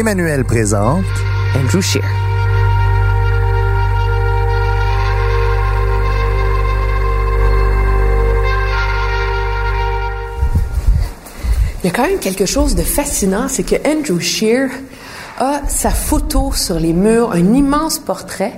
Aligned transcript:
Emmanuel 0.00 0.46
présente 0.46 1.04
Andrew 1.54 1.82
Scheer. 1.82 2.02
Il 11.82 11.86
y 11.86 11.88
a 11.88 11.90
quand 11.90 12.04
même 12.04 12.18
quelque 12.18 12.46
chose 12.46 12.74
de 12.74 12.82
fascinant, 12.82 13.48
c'est 13.48 13.62
que 13.62 13.76
Andrew 13.86 14.20
Scheer 14.20 14.70
a 15.38 15.60
sa 15.68 15.90
photo 15.90 16.50
sur 16.54 16.80
les 16.80 16.94
murs, 16.94 17.32
un 17.32 17.52
immense 17.52 17.98
portrait 17.98 18.54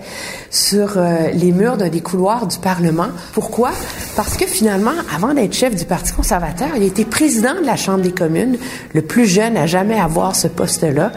sur 0.53 0.99
euh, 0.99 1.31
les 1.33 1.51
murs 1.51 1.79
d'un 1.79 1.89
des 1.89 2.03
couloirs 2.03 2.47
du 2.47 2.59
Parlement. 2.59 3.09
Pourquoi? 3.33 3.73
Parce 4.15 4.37
que 4.37 4.47
finalement, 4.47 4.93
avant 5.13 5.35
d'être 5.35 5.55
chef 5.55 5.75
du 5.75 5.87
Parti 5.87 6.13
conservateur, 6.13 6.69
il 6.77 6.83
était 6.85 7.07
président 7.07 7.55
de 7.61 7.67
la 7.67 7.77
Chambre 7.77 8.03
des 8.03 8.13
communes, 8.13 8.59
le 8.95 9.03
plus 9.03 9.27
jeune 9.27 9.57
à 9.57 9.67
jamais 9.67 9.99
avoir 9.99 10.37
ce 10.37 10.47
poste-là. 10.49 11.11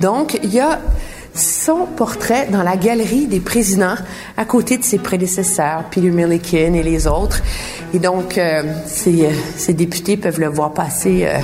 Donc, 0.00 0.38
il 0.42 0.54
y 0.54 0.60
a 0.60 0.80
son 1.34 1.86
portrait 1.96 2.48
dans 2.50 2.62
la 2.62 2.76
galerie 2.76 3.26
des 3.26 3.40
présidents 3.40 3.96
à 4.36 4.44
côté 4.44 4.78
de 4.78 4.84
ses 4.84 4.98
prédécesseurs, 4.98 5.84
Peter 5.90 6.10
Milliken 6.10 6.74
et 6.74 6.82
les 6.82 7.06
autres. 7.06 7.42
Et 7.92 7.98
donc, 7.98 8.38
euh, 8.38 8.62
ces, 8.86 9.28
ces, 9.56 9.74
députés 9.74 10.16
peuvent 10.16 10.40
le 10.40 10.48
voir 10.48 10.72
passer, 10.72 11.24
euh, 11.26 11.38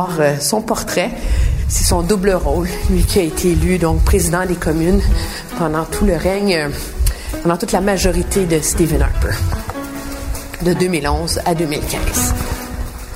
euh, 0.00 0.38
son 0.38 0.62
portrait. 0.62 1.10
C'est 1.68 1.84
son 1.84 2.02
double 2.02 2.32
rôle, 2.32 2.68
lui 2.90 3.02
qui 3.02 3.18
a 3.18 3.22
été 3.22 3.52
élu 3.52 3.78
donc 3.78 4.04
président 4.04 4.44
des 4.46 4.54
communes 4.54 5.00
pendant 5.58 5.84
tout 5.84 6.04
le 6.04 6.16
règne, 6.16 6.68
pendant 7.42 7.56
toute 7.56 7.72
la 7.72 7.80
majorité 7.80 8.44
de 8.44 8.60
Stephen 8.60 9.02
Harper, 9.02 9.34
de 10.62 10.74
2011 10.74 11.40
à 11.46 11.54
2015. 11.54 12.34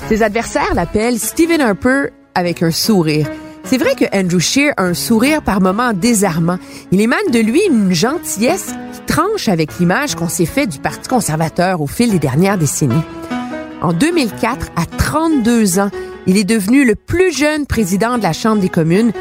Ses 0.09 0.23
adversaires 0.23 0.73
l'appellent 0.73 1.19
Stephen 1.19 1.61
Harper 1.61 2.09
avec 2.33 2.63
un 2.63 2.71
sourire. 2.71 3.27
C'est 3.65 3.77
vrai 3.77 3.95
que 3.95 4.05
Andrew 4.17 4.39
Scheer 4.39 4.73
a 4.77 4.83
un 4.83 4.93
sourire 4.93 5.41
par 5.41 5.59
moments 5.59 5.93
désarmant. 5.93 6.57
Il 6.91 7.01
émane 7.01 7.31
de 7.31 7.39
lui 7.39 7.61
une 7.69 7.93
gentillesse 7.93 8.73
qui 8.93 9.01
tranche 9.13 9.49
avec 9.49 9.77
l'image 9.79 10.15
qu'on 10.15 10.29
s'est 10.29 10.45
fait 10.45 10.67
du 10.67 10.79
Parti 10.79 11.09
conservateur 11.09 11.81
au 11.81 11.87
fil 11.87 12.11
des 12.11 12.19
dernières 12.19 12.57
décennies. 12.57 13.03
En 13.81 13.93
2004, 13.93 14.71
à 14.75 14.85
32 14.85 15.79
ans, 15.79 15.91
il 16.25 16.35
est 16.37 16.43
devenu 16.43 16.83
le 16.83 16.95
plus 16.95 17.31
jeune 17.31 17.67
président 17.67 18.17
de 18.17 18.23
la 18.23 18.33
Chambre 18.33 18.59
des 18.59 18.69
communes. 18.69 19.11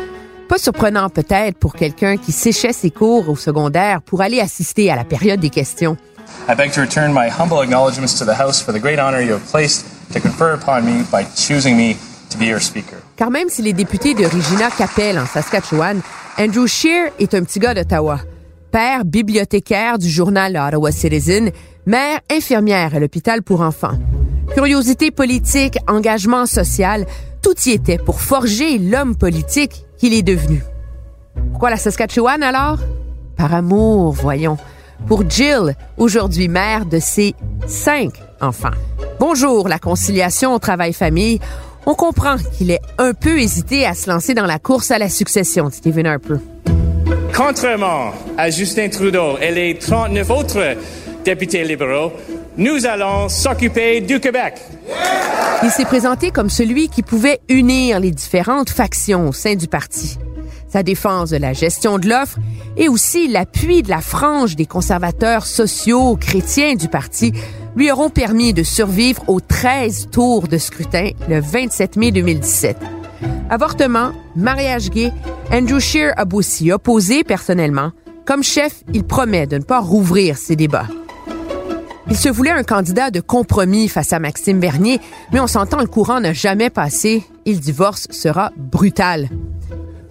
Pas 0.48 0.56
surprenant 0.56 1.10
peut-être 1.10 1.58
pour 1.58 1.74
quelqu'un 1.74 2.16
qui 2.16 2.32
séchait 2.32 2.72
ses 2.72 2.90
cours 2.90 3.28
au 3.28 3.36
secondaire 3.36 4.00
pour 4.00 4.22
aller 4.22 4.40
assister 4.40 4.90
à 4.90 4.96
la 4.96 5.04
période 5.04 5.40
des 5.40 5.50
questions. 5.50 5.96
I 6.48 6.54
beg 6.54 6.72
to 6.72 6.80
return 6.80 7.12
my 7.12 7.28
humble 7.28 7.60
acknowledgments 7.62 8.18
to 8.18 8.24
the 8.24 8.38
House 8.38 8.62
for 8.62 8.72
the 8.72 8.80
great 8.80 8.98
honor 8.98 9.20
you 9.20 9.32
have 9.32 9.44
placed 9.50 9.84
to 10.12 10.20
confer 10.20 10.54
upon 10.54 10.82
me 10.82 11.02
by 11.12 11.24
choosing 11.36 11.77
me 11.77 11.96
to 12.30 12.38
be 12.38 12.46
your 12.46 12.60
speaker. 12.60 12.96
Car 13.16 13.30
même 13.30 13.48
s'il 13.48 13.66
est 13.66 13.74
député 13.74 14.14
de 14.14 14.24
Regina 14.24 14.70
Capel 14.70 15.18
en 15.18 15.27
Saskatchewan, 15.27 16.00
Andrew 16.38 16.66
Scheer 16.66 17.12
est 17.18 17.34
un 17.34 17.42
petit 17.42 17.58
gars 17.58 17.74
d'Ottawa. 17.74 18.20
Père 18.72 19.04
bibliothécaire 19.04 19.98
du 19.98 20.08
journal 20.08 20.56
Ottawa 20.56 20.92
Citizen, 20.92 21.50
mère 21.84 22.20
infirmière 22.30 22.95
à 22.95 22.98
l'hôpital 22.98 23.42
pour 23.42 23.61
enfants. 23.61 23.98
Curiosité 24.56 25.11
politique, 25.11 25.77
engagement 25.86 26.46
social, 26.46 27.05
tout 27.42 27.52
y 27.67 27.72
était 27.72 27.98
pour 27.98 28.22
forger 28.22 28.78
l'homme 28.78 29.14
politique 29.14 29.84
qu'il 29.98 30.14
est 30.14 30.22
devenu. 30.22 30.62
Pourquoi 31.50 31.68
la 31.68 31.77
Saskatchewan 31.77 32.42
alors? 32.42 32.78
Par 33.36 33.52
amour, 33.52 34.12
voyons. 34.12 34.56
Pour 35.06 35.28
Jill, 35.28 35.77
aujourd'hui 35.98 36.48
mère 36.48 36.86
de 36.86 36.98
ses 37.00 37.34
cinq 37.66 38.12
enfants. 38.40 38.70
Bonjour, 39.20 39.68
la 39.68 39.78
conciliation 39.78 40.58
travail-famille. 40.58 41.39
On 41.84 41.92
comprend 41.92 42.36
qu'il 42.56 42.70
ait 42.70 42.80
un 42.96 43.12
peu 43.12 43.39
hésité 43.39 43.84
à 43.84 43.92
se 43.92 44.08
lancer 44.08 44.33
dans 44.33 44.46
la 44.46 44.58
course 44.58 44.90
à 44.90 44.96
la 44.96 45.11
succession 45.11 45.68
de 45.68 45.74
Stephen 45.74 46.06
Harper. 46.06 46.36
Contrairement 47.36 48.12
à 48.39 48.48
Justin 48.48 48.89
Trudeau 48.89 49.36
et 49.39 49.50
les 49.50 49.77
39 49.77 50.30
autres 50.30 50.77
députés 51.27 51.62
libéraux, 51.62 52.12
nous 52.56 52.86
allons 52.86 53.28
s'occuper 53.28 54.00
du 54.00 54.20
Québec. 54.20 54.55
Il 55.62 55.70
s'est 55.70 55.84
présenté 55.84 56.30
comme 56.30 56.50
celui 56.50 56.89
qui 56.89 57.02
pouvait 57.02 57.40
unir 57.48 58.00
les 58.00 58.11
différentes 58.11 58.70
factions 58.70 59.28
au 59.28 59.33
sein 59.33 59.55
du 59.55 59.68
parti. 59.68 60.18
Sa 60.68 60.83
défense 60.83 61.30
de 61.30 61.36
la 61.36 61.52
gestion 61.52 61.98
de 61.98 62.08
l'offre 62.08 62.39
et 62.77 62.89
aussi 62.89 63.28
l'appui 63.28 63.83
de 63.83 63.89
la 63.89 64.00
frange 64.00 64.56
des 64.56 64.66
conservateurs 64.66 65.46
sociaux 65.46 66.16
chrétiens 66.16 66.74
du 66.74 66.89
parti 66.89 67.33
lui 67.77 67.90
auront 67.90 68.11
permis 68.11 68.52
de 68.52 68.62
survivre 68.62 69.22
aux 69.28 69.40
13 69.40 70.08
tours 70.11 70.48
de 70.48 70.58
scrutin 70.58 71.11
le 71.28 71.40
27 71.40 71.96
mai 71.96 72.11
2017. 72.11 72.77
Avortement, 73.50 74.12
mariage 74.34 74.90
gay, 74.90 75.12
Andrew 75.52 75.78
Scheer 75.78 76.12
a 76.16 76.24
beau 76.24 76.42
s'y 76.42 76.72
opposer 76.72 77.22
personnellement. 77.22 77.92
Comme 78.24 78.42
chef, 78.42 78.83
il 78.92 79.05
promet 79.05 79.46
de 79.46 79.58
ne 79.58 79.62
pas 79.62 79.80
rouvrir 79.80 80.36
ces 80.36 80.56
débats. 80.56 80.89
Il 82.08 82.17
se 82.17 82.28
voulait 82.28 82.52
un 82.52 82.62
candidat 82.62 83.11
de 83.11 83.20
compromis 83.20 83.89
face 83.89 84.12
à 84.12 84.20
Maxime 84.20 84.61
Bernier, 84.61 85.00
mais 85.33 85.40
on 85.40 85.48
s'entend 85.48 85.80
le 85.80 85.86
courant 85.86 86.20
n'a 86.20 86.33
jamais 86.33 86.70
passé. 86.70 87.24
Il 87.44 87.58
divorce 87.58 88.06
sera 88.11 88.52
brutal. 88.56 89.28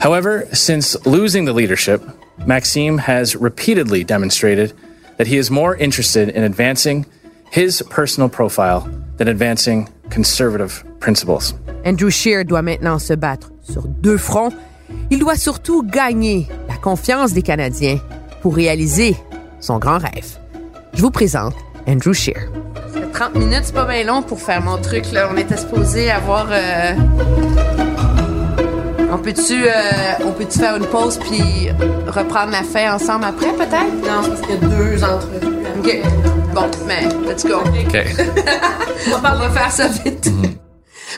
However, 0.03 0.45
since 0.51 0.97
losing 1.05 1.45
the 1.45 1.53
leadership, 1.53 2.01
Maxime 2.45 2.99
has 2.99 3.35
repeatedly 3.35 4.03
demonstrated 4.03 4.73
that 5.17 5.27
he 5.27 5.37
is 5.37 5.49
more 5.49 5.75
interested 5.79 6.29
in 6.35 6.43
advancing 6.43 7.05
his 7.49 7.81
personal 7.89 8.29
profile 8.29 8.83
than 9.17 9.29
advancing 9.29 9.87
conservative 10.09 10.83
principles. 10.99 11.55
Andrew 11.85 12.09
Scheer 12.09 12.43
doit 12.43 12.61
maintenant 12.61 12.99
se 12.99 13.13
battre 13.13 13.51
sur 13.63 13.83
deux 13.87 14.17
fronts. 14.17 14.53
Il 15.09 15.19
doit 15.19 15.37
surtout 15.37 15.81
gagner 15.81 16.47
la 16.67 16.75
confiance 16.75 17.31
des 17.31 17.41
Canadiens 17.41 17.99
pour 18.41 18.53
réaliser 18.53 19.15
son 19.61 19.79
grand 19.79 19.97
rêve. 19.97 20.37
Je 20.93 21.01
vous 21.01 21.11
présente 21.11 21.55
Andrew 21.87 22.13
Scheer. 22.13 22.49
30 23.13 23.35
minutes, 23.35 23.61
c'est 23.63 23.73
pas 23.73 23.85
bien 23.85 24.03
long 24.03 24.21
pour 24.21 24.41
faire 24.41 24.61
mon 24.61 24.77
truc. 24.77 25.11
Là. 25.11 25.29
On 25.31 25.37
était 25.37 25.57
supposé 25.57 26.11
avoir. 26.11 26.47
Euh... 26.51 26.93
On 29.11 29.17
peut-tu 29.17 29.63
euh... 29.63 29.71
on 30.25 30.31
peut 30.31 30.45
faire 30.49 30.75
une 30.75 30.85
pause 30.87 31.17
puis 31.19 31.69
reprendre 32.07 32.51
la 32.51 32.63
fin 32.63 32.93
ensemble 32.93 33.25
après, 33.25 33.53
peut-être? 33.53 33.93
Non, 34.05 34.21
c'est 34.23 34.29
parce 34.29 34.41
qu'il 34.41 34.51
y 34.51 34.57
a 34.57 34.67
deux 34.67 35.03
entrevues. 35.03 35.55
OK. 35.79 36.01
Bon, 36.53 36.69
mais 36.87 37.07
let's 37.27 37.45
go. 37.45 37.59
OK. 37.59 37.97
on 39.15 39.19
va 39.21 39.49
faire 39.49 39.71
ça 39.71 39.87
vite. 39.87 40.25
Mm 40.25 40.41
-hmm. 40.41 40.64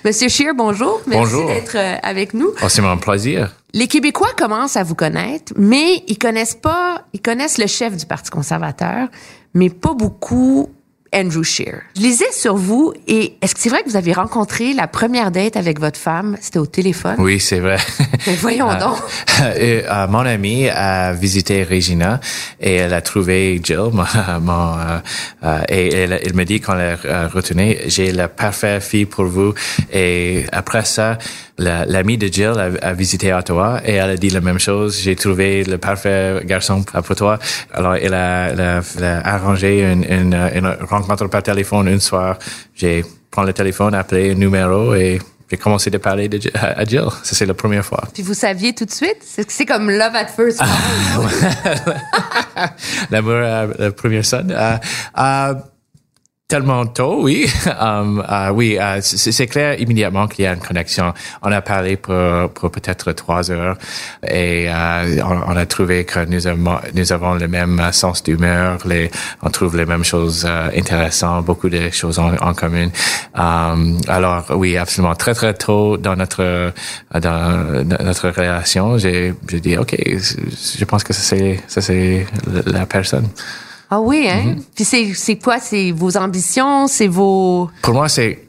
Monsieur 0.05 0.29
Scheer, 0.29 0.53
bonjour. 0.55 1.01
Merci 1.07 1.19
bonjour. 1.19 1.47
d'être 1.47 1.75
euh, 1.75 1.95
avec 2.03 2.33
nous. 2.33 2.51
Oh, 2.63 2.69
c'est 2.69 2.81
mon 2.81 2.97
plaisir. 2.97 3.53
Les 3.73 3.87
Québécois 3.87 4.29
commencent 4.37 4.77
à 4.77 4.83
vous 4.83 4.95
connaître, 4.95 5.53
mais 5.55 6.03
ils 6.07 6.17
connaissent 6.17 6.55
pas, 6.55 7.05
ils 7.13 7.21
connaissent 7.21 7.57
le 7.57 7.67
chef 7.67 7.95
du 7.97 8.05
Parti 8.05 8.29
conservateur, 8.29 9.07
mais 9.53 9.69
pas 9.69 9.93
beaucoup 9.93 10.69
Andrew 11.13 11.43
Scheer. 11.43 11.81
Je 11.95 12.01
lisais 12.01 12.31
sur 12.31 12.55
vous 12.55 12.93
et 13.07 13.37
est-ce 13.41 13.55
que 13.55 13.61
c'est 13.61 13.69
vrai 13.69 13.83
que 13.83 13.89
vous 13.89 13.95
avez 13.95 14.13
rencontré 14.13 14.73
la 14.73 14.87
première 14.87 15.31
date 15.31 15.57
avec 15.57 15.79
votre 15.79 15.99
femme, 15.99 16.37
c'était 16.41 16.59
au 16.59 16.65
téléphone? 16.65 17.15
Oui, 17.17 17.39
c'est 17.39 17.59
vrai. 17.59 17.77
Mais 18.27 18.35
voyons 18.35 18.67
donc. 18.77 18.97
et, 19.57 19.83
euh, 19.89 20.07
mon 20.07 20.19
amie 20.19 20.69
a 20.69 21.13
visité 21.13 21.63
Regina 21.63 22.19
et 22.59 22.75
elle 22.75 22.93
a 22.93 23.01
trouvé 23.01 23.59
Jill, 23.63 23.77
mon, 23.91 24.03
mon 24.41 24.77
euh, 25.43 25.61
et 25.69 25.93
elle, 25.93 26.19
elle 26.23 26.33
me 26.33 26.43
dit 26.43 26.59
quand 26.59 26.77
elle 26.77 26.97
est 27.03 27.25
retournée, 27.27 27.79
j'ai 27.87 28.11
la 28.11 28.27
parfaite 28.27 28.83
fille 28.83 29.05
pour 29.05 29.25
vous. 29.25 29.53
Et 29.93 30.45
après 30.51 30.85
ça, 30.85 31.17
l'amie 31.57 32.17
de 32.17 32.27
Jill 32.27 32.53
a, 32.57 32.87
a, 32.87 32.93
visité 32.93 33.33
Ottawa 33.33 33.81
et 33.85 33.93
elle 33.93 34.11
a 34.11 34.17
dit 34.17 34.29
la 34.29 34.41
même 34.41 34.59
chose. 34.59 34.99
J'ai 35.01 35.15
trouvé 35.15 35.63
le 35.63 35.77
parfait 35.77 36.41
garçon 36.45 36.83
pour 36.83 37.15
toi. 37.15 37.39
Alors, 37.73 37.95
elle 37.95 38.13
a, 38.13 38.49
elle 38.49 38.61
a, 38.61 38.81
elle 38.97 39.03
a 39.03 39.27
arrangé 39.27 39.81
une, 39.81 40.03
une, 40.03 40.33
une 40.55 40.67
rencontre 40.97 41.29
par 41.29 41.43
téléphone 41.43 41.87
une 41.87 41.99
soir. 41.99 42.37
J'ai 42.75 43.03
pris 43.31 43.45
le 43.45 43.53
téléphone, 43.53 43.93
appelé 43.93 44.31
un 44.31 44.35
numéro 44.35 44.93
et 44.93 45.19
j'ai 45.49 45.57
commencé 45.57 45.89
de 45.89 45.97
parler 45.97 46.27
de, 46.27 46.39
à 46.53 46.83
Jill. 46.83 47.05
Ça, 47.23 47.35
c'est 47.35 47.45
la 47.45 47.53
première 47.53 47.85
fois. 47.85 48.03
Puis 48.13 48.23
vous 48.23 48.33
saviez 48.33 48.73
tout 48.73 48.85
de 48.85 48.91
suite? 48.91 49.17
C'est 49.23 49.65
comme 49.65 49.89
love 49.89 50.15
at 50.15 50.27
first 50.27 50.61
L'amour 53.09 53.33
à 53.43 53.65
la 53.65 53.91
première 53.91 54.25
sonne. 54.25 54.51
Uh, 54.51 54.77
uh, 55.17 55.55
Tellement 56.49 56.85
tôt, 56.85 57.23
oui. 57.23 57.45
um, 57.77 58.23
uh, 58.25 58.51
oui, 58.53 58.77
uh, 58.79 59.01
c'est 59.01 59.47
clair 59.47 59.77
immédiatement 59.81 60.27
qu'il 60.29 60.45
y 60.45 60.47
a 60.47 60.53
une 60.53 60.61
connexion. 60.61 61.13
On 61.41 61.51
a 61.51 61.59
parlé 61.59 61.97
pour, 61.97 62.15
pour 62.53 62.71
peut-être 62.71 63.11
trois 63.11 63.51
heures 63.51 63.77
et 64.25 64.67
uh, 64.67 65.21
on, 65.23 65.57
a 65.57 65.65
trouvé 65.65 66.05
que 66.05 66.23
nous 66.23 66.47
avons, 66.47 66.77
nous 66.93 67.11
avons 67.11 67.33
le 67.33 67.49
même 67.49 67.81
sens 67.91 68.23
d'humeur, 68.23 68.77
on 69.41 69.49
trouve 69.49 69.75
les 69.75 69.85
mêmes 69.85 70.05
choses 70.05 70.45
uh, 70.45 70.73
intéressantes, 70.73 71.43
beaucoup 71.43 71.67
de 71.67 71.89
choses 71.89 72.17
en, 72.17 72.33
en 72.37 72.53
commun. 72.53 72.91
Um, 73.35 73.99
alors 74.07 74.45
oui, 74.51 74.77
absolument. 74.77 75.15
Très 75.15 75.33
très 75.33 75.53
tôt 75.53 75.97
dans 75.97 76.15
notre 76.15 76.71
dans, 77.13 77.85
notre 78.05 78.29
relation, 78.29 78.97
j'ai 78.97 79.33
dit 79.51 79.75
ok, 79.75 79.97
je 79.99 80.85
pense 80.85 81.03
que 81.03 81.11
ça 81.11 81.23
c'est 81.23 81.59
ça 81.67 81.81
c'est 81.81 82.25
la 82.67 82.85
personne. 82.85 83.27
Ah 83.89 84.01
oui, 84.01 84.27
hein? 84.29 84.43
Mm-hmm. 84.45 84.63
Puis 84.75 84.85
c'est, 84.85 85.13
c'est 85.13 85.37
quoi? 85.37 85.59
C'est 85.59 85.91
vos 85.91 86.17
ambitions? 86.17 86.87
C'est 86.87 87.07
vos... 87.07 87.69
Pour 87.81 87.93
moi, 87.93 88.09
c'est 88.09 88.47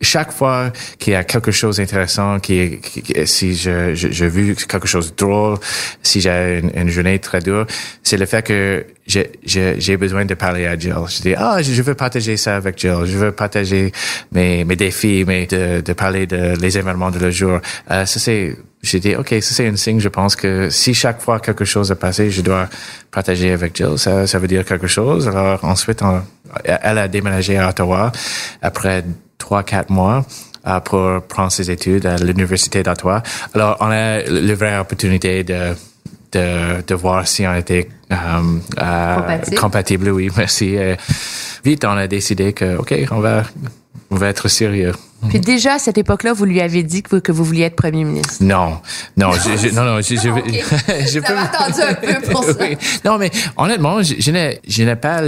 chaque 0.00 0.32
fois 0.32 0.70
qu'il 0.98 1.12
y 1.12 1.16
a 1.16 1.24
quelque 1.24 1.50
chose 1.50 1.78
d'intéressant, 1.78 2.38
qui, 2.38 2.78
qui, 2.80 3.02
si 3.26 3.54
je, 3.54 3.94
je, 3.94 4.08
je 4.10 4.24
vu 4.24 4.54
quelque 4.54 4.86
chose 4.86 5.10
de 5.10 5.16
drôle, 5.16 5.58
si 6.02 6.20
j'ai 6.20 6.60
une, 6.62 6.70
une, 6.82 6.88
journée 6.88 7.18
très 7.18 7.40
dure, 7.40 7.66
c'est 8.02 8.16
le 8.16 8.26
fait 8.26 8.42
que 8.42 8.86
j'ai, 9.06 9.32
j'ai, 9.44 9.96
besoin 9.96 10.24
de 10.24 10.34
parler 10.34 10.66
à 10.66 10.78
Jill. 10.78 10.94
Je 11.08 11.22
dis, 11.22 11.34
ah, 11.36 11.60
je 11.62 11.82
veux 11.82 11.94
partager 11.94 12.36
ça 12.36 12.56
avec 12.56 12.78
Jill. 12.78 13.04
Je 13.04 13.18
veux 13.18 13.32
partager 13.32 13.92
mes, 14.32 14.64
mes 14.64 14.76
défis, 14.76 15.24
mais 15.26 15.46
de, 15.46 15.80
de 15.80 15.92
parler 15.92 16.26
de 16.26 16.54
les 16.60 16.78
événements 16.78 17.10
de 17.10 17.18
le 17.18 17.30
jour. 17.30 17.58
Euh, 17.90 18.06
ça, 18.06 18.20
c'est 18.20 18.56
j'ai 18.82 19.00
dit, 19.00 19.16
OK, 19.16 19.28
ça 19.30 19.54
c'est 19.54 19.66
un 19.66 19.76
signe, 19.76 20.00
je 20.00 20.08
pense 20.08 20.36
que 20.36 20.70
si 20.70 20.94
chaque 20.94 21.20
fois 21.20 21.40
quelque 21.40 21.64
chose 21.64 21.90
est 21.90 21.96
passé, 21.96 22.30
je 22.30 22.42
dois 22.42 22.68
partager 23.10 23.52
avec 23.52 23.76
Jill, 23.76 23.98
ça, 23.98 24.26
ça 24.26 24.38
veut 24.38 24.46
dire 24.46 24.64
quelque 24.64 24.86
chose. 24.86 25.26
Alors 25.26 25.64
ensuite, 25.64 26.02
elle 26.64 26.98
a 26.98 27.08
déménagé 27.08 27.58
à 27.58 27.68
Ottawa 27.68 28.12
après 28.62 29.04
trois, 29.38 29.62
quatre 29.62 29.90
mois 29.90 30.24
euh, 30.66 30.80
pour 30.80 31.22
prendre 31.26 31.50
ses 31.50 31.70
études 31.70 32.06
à 32.06 32.16
l'Université 32.16 32.82
d'Ottawa. 32.82 33.22
Alors, 33.54 33.76
on 33.80 33.86
a 33.86 34.22
la 34.22 34.54
vraie 34.54 34.78
opportunité 34.78 35.42
de, 35.44 35.74
de, 36.32 36.82
de 36.86 36.94
voir 36.94 37.26
si 37.26 37.46
on 37.46 37.54
était 37.54 37.88
euh, 38.12 38.16
euh, 38.78 39.38
compatible. 39.60 40.10
Oui, 40.10 40.30
merci. 40.36 40.76
vite, 41.64 41.84
on 41.84 41.96
a 41.96 42.06
décidé 42.06 42.52
que, 42.52 42.76
OK, 42.76 42.94
on 43.10 43.20
va, 43.20 43.44
on 44.10 44.16
va 44.16 44.28
être 44.28 44.48
sérieux. 44.48 44.92
Puis 45.28 45.40
déjà 45.40 45.74
à 45.74 45.78
cette 45.80 45.98
époque-là, 45.98 46.32
vous 46.32 46.44
lui 46.44 46.60
avez 46.60 46.84
dit 46.84 47.02
que 47.02 47.10
vous, 47.16 47.20
que 47.20 47.32
vous 47.32 47.42
vouliez 47.42 47.64
être 47.64 47.74
premier 47.74 48.04
ministre. 48.04 48.36
Non, 48.40 48.80
non, 49.16 49.32
je, 49.32 49.56
je, 49.68 49.74
non, 49.74 49.82
non, 49.84 50.00
je, 50.00 50.14
je, 50.14 50.20
je 50.20 51.18
peux. 51.18 51.36
attendu 51.36 51.80
un 51.82 51.94
peu 51.94 52.30
pour 52.30 52.44
ça. 52.44 52.52
oui. 52.60 52.76
Non, 53.04 53.18
mais 53.18 53.30
honnêtement, 53.56 54.00
je, 54.00 54.14
je 54.18 54.30
n'ai, 54.30 54.60
je 54.68 54.84
n'ai 54.84 54.94
pas 54.94 55.20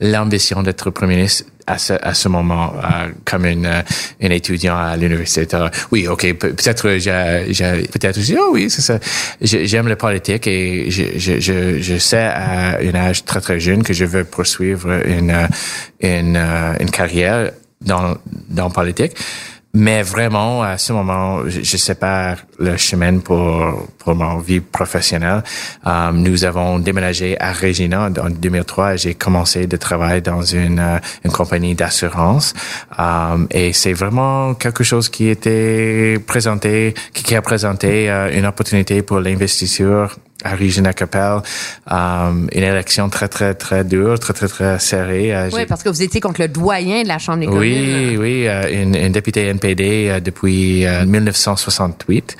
l'ambition 0.00 0.64
d'être 0.64 0.90
premier 0.90 1.14
ministre 1.14 1.44
à 1.68 1.78
ce, 1.78 1.92
à 1.92 2.12
ce 2.12 2.28
moment 2.28 2.74
euh, 2.76 3.08
comme 3.24 3.46
une, 3.46 3.66
euh, 3.66 3.82
une 4.20 4.32
étudiant 4.32 4.76
à 4.76 4.96
l'université. 4.96 5.56
Oui, 5.92 6.08
ok, 6.08 6.34
peut-être 6.34 6.96
j'ai, 6.98 7.44
j'ai 7.50 7.88
peut-être 7.92 8.18
dis 8.18 8.36
oh 8.36 8.50
oui, 8.52 8.68
c'est 8.68 8.82
ça. 8.82 8.98
J'aime 9.40 9.86
la 9.86 9.96
politique 9.96 10.48
et 10.48 10.90
je, 10.90 11.04
je, 11.16 11.38
je, 11.38 11.80
je 11.80 11.98
sais 11.98 12.18
à 12.18 12.78
un 12.80 12.94
âge 12.96 13.24
très 13.24 13.40
très 13.40 13.60
jeune 13.60 13.84
que 13.84 13.92
je 13.92 14.04
veux 14.04 14.24
poursuivre 14.24 14.90
une 15.06 15.48
une, 16.00 16.36
une 16.80 16.90
carrière 16.90 17.52
dans, 17.84 18.16
dans 18.48 18.70
politique. 18.70 19.12
Mais 19.76 20.02
vraiment, 20.02 20.62
à 20.62 20.78
ce 20.78 20.92
moment, 20.92 21.48
je, 21.48 21.62
je 21.62 21.76
sépare 21.76 22.36
le 22.60 22.76
chemin 22.76 23.18
pour, 23.18 23.88
pour 23.98 24.14
ma 24.14 24.38
vie 24.38 24.60
professionnelle. 24.60 25.42
Um, 25.84 26.22
nous 26.22 26.44
avons 26.44 26.78
déménagé 26.78 27.36
à 27.40 27.52
Regina 27.52 28.06
en 28.06 28.30
2003. 28.30 28.94
J'ai 28.94 29.14
commencé 29.14 29.66
de 29.66 29.76
travailler 29.76 30.20
dans 30.20 30.42
une, 30.42 30.78
euh, 30.78 30.98
une 31.24 31.32
compagnie 31.32 31.74
d'assurance. 31.74 32.54
Um, 32.96 33.48
et 33.50 33.72
c'est 33.72 33.94
vraiment 33.94 34.54
quelque 34.54 34.84
chose 34.84 35.08
qui 35.08 35.28
était 35.28 36.20
présenté, 36.24 36.94
qui, 37.12 37.24
qui 37.24 37.34
a 37.34 37.42
présenté 37.42 38.06
uh, 38.06 38.38
une 38.38 38.46
opportunité 38.46 39.02
pour 39.02 39.18
l'investisseur 39.18 40.16
à 40.44 40.54
Regina 40.54 40.92
Capel, 40.92 41.40
um, 41.90 42.48
une 42.52 42.62
élection 42.62 43.08
très, 43.08 43.28
très, 43.28 43.54
très 43.54 43.82
dure, 43.82 44.18
très, 44.20 44.34
très, 44.34 44.46
très 44.46 44.78
serrée. 44.78 45.34
Euh, 45.34 45.48
oui, 45.52 45.66
parce 45.66 45.82
que 45.82 45.88
vous 45.88 46.02
étiez 46.02 46.20
contre 46.20 46.42
le 46.42 46.48
doyen 46.48 47.02
de 47.02 47.08
la 47.08 47.18
Chambre 47.18 47.40
des 47.40 47.46
communes. 47.46 47.60
Oui, 47.60 48.16
oui, 48.18 48.46
euh, 48.46 48.82
une, 48.82 48.94
une 48.94 49.12
députée 49.12 49.46
NPD 49.46 50.08
euh, 50.10 50.20
depuis 50.20 50.84
1968. 51.06 52.36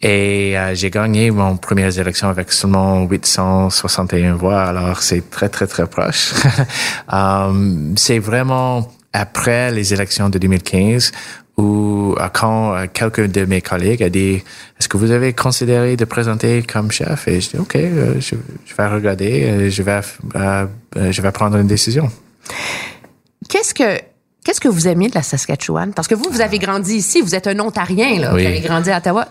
Et 0.00 0.54
j'ai 0.74 0.90
gagné 0.90 1.32
mon 1.32 1.56
première 1.56 1.96
élection 1.98 2.28
avec 2.28 2.52
seulement 2.52 3.02
861 3.02 4.34
voix, 4.34 4.62
alors 4.62 5.02
c'est 5.02 5.28
très, 5.28 5.48
très, 5.48 5.66
très 5.66 5.88
proche. 5.88 6.34
um, 7.08 7.94
c'est 7.96 8.20
vraiment 8.20 8.92
après 9.12 9.72
les 9.72 9.92
élections 9.92 10.28
de 10.28 10.38
2015 10.38 11.10
où 11.58 12.14
quand 12.32 12.74
euh, 12.74 12.86
quelqu'un 12.92 13.26
de 13.26 13.44
mes 13.44 13.60
collègues 13.60 14.02
a 14.02 14.08
dit 14.08 14.42
est-ce 14.78 14.88
que 14.88 14.96
vous 14.96 15.10
avez 15.10 15.32
considéré 15.32 15.96
de 15.96 16.04
présenter 16.04 16.62
comme 16.62 16.90
chef? 16.90 17.26
Et 17.26 17.40
je 17.40 17.50
dis 17.50 17.56
ok 17.58 17.76
euh, 17.76 18.20
je, 18.20 18.36
vais 18.76 18.86
regarder 18.86 19.68
je 19.68 19.82
vais 19.82 20.00
euh, 20.36 20.66
je 20.94 21.20
vais 21.20 21.32
prendre 21.32 21.56
une 21.58 21.66
décision. 21.66 22.10
Qu'est-ce 23.48 23.74
que 23.74 24.00
qu'est-ce 24.44 24.60
que 24.60 24.68
vous 24.68 24.86
aimez 24.86 25.08
de 25.08 25.16
la 25.16 25.22
Saskatchewan? 25.22 25.92
Parce 25.92 26.06
que 26.06 26.14
vous 26.14 26.30
vous 26.30 26.40
avez 26.40 26.60
grandi 26.60 26.94
ici 26.94 27.20
vous 27.20 27.34
êtes 27.34 27.48
un 27.48 27.58
Ontarien 27.58 28.20
là 28.20 28.30
vous 28.30 28.38
avez 28.38 28.60
grandi 28.60 28.90
à 28.90 28.98
Ottawa 28.98 29.26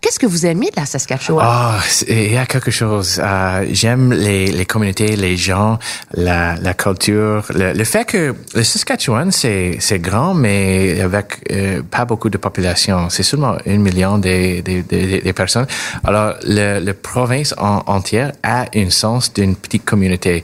qu'est-ce 0.00 0.18
que 0.18 0.26
vous 0.26 0.46
aimez 0.46 0.66
de 0.70 0.80
la 0.80 0.86
Saskatchewan? 0.86 1.44
Ah, 1.46 1.78
il 2.08 2.32
y 2.32 2.36
a 2.36 2.46
quelque 2.46 2.70
chose. 2.70 3.20
Euh, 3.22 3.66
j'aime 3.70 4.12
les, 4.12 4.46
les 4.46 4.66
communautés, 4.66 5.16
les 5.16 5.36
gens, 5.36 5.78
la, 6.14 6.56
la 6.56 6.74
culture, 6.74 7.44
le, 7.54 7.72
le 7.72 7.84
fait 7.84 8.04
que 8.04 8.34
le 8.54 8.62
Saskatchewan 8.62 9.30
c'est 9.32 9.98
grand, 10.00 10.34
mais 10.34 11.00
avec 11.00 11.44
euh, 11.50 11.82
pas 11.82 12.04
beaucoup 12.04 12.30
de 12.30 12.38
population. 12.38 13.08
C'est 13.10 13.22
seulement 13.22 13.56
un 13.66 13.78
million 13.78 14.18
des 14.18 14.62
des, 14.62 14.82
des, 14.82 15.32
personnes. 15.32 15.66
Alors, 16.04 16.34
le, 16.44 16.80
le 16.80 16.94
province 16.94 17.54
en, 17.58 17.82
entière 17.86 18.32
a 18.42 18.66
un 18.74 18.90
sens 18.90 19.32
d'une 19.32 19.54
petite 19.56 19.84
communauté 19.84 20.42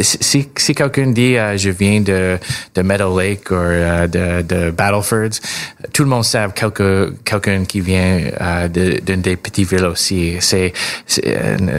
si, 0.00 0.48
si 0.56 0.74
quelqu'un 0.74 1.08
dit 1.08 1.36
euh, 1.36 1.56
je 1.56 1.70
viens 1.70 2.00
de, 2.00 2.38
de 2.74 2.82
Meadow 2.82 3.18
Lake 3.18 3.50
ou 3.50 3.54
euh, 3.54 4.06
de, 4.06 4.42
de 4.42 4.70
Battlefords, 4.70 5.40
tout 5.92 6.02
le 6.02 6.10
monde 6.10 6.24
sait 6.24 6.46
quelqu'un 6.54 7.64
qui 7.64 7.80
vient 7.80 8.20
euh, 8.40 8.68
d'une 8.68 9.22
des 9.22 9.36
petites 9.36 9.68
villes 9.68 9.86
aussi. 9.86 10.36
C'est, 10.40 10.72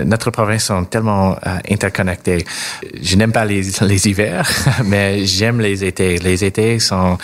notre 0.06 0.31
province 0.31 0.65
sont 0.65 0.85
tellement 0.85 1.38
interconnectées. 1.69 2.44
Je 3.01 3.15
n'aime 3.15 3.31
pas 3.31 3.45
les, 3.45 3.61
les 3.81 4.07
hivers, 4.07 4.50
mais 4.85 5.25
j'aime 5.25 5.61
les 5.61 5.83
étés. 5.85 6.17
Les 6.17 6.44
étés 6.44 6.79
sont 6.79 7.17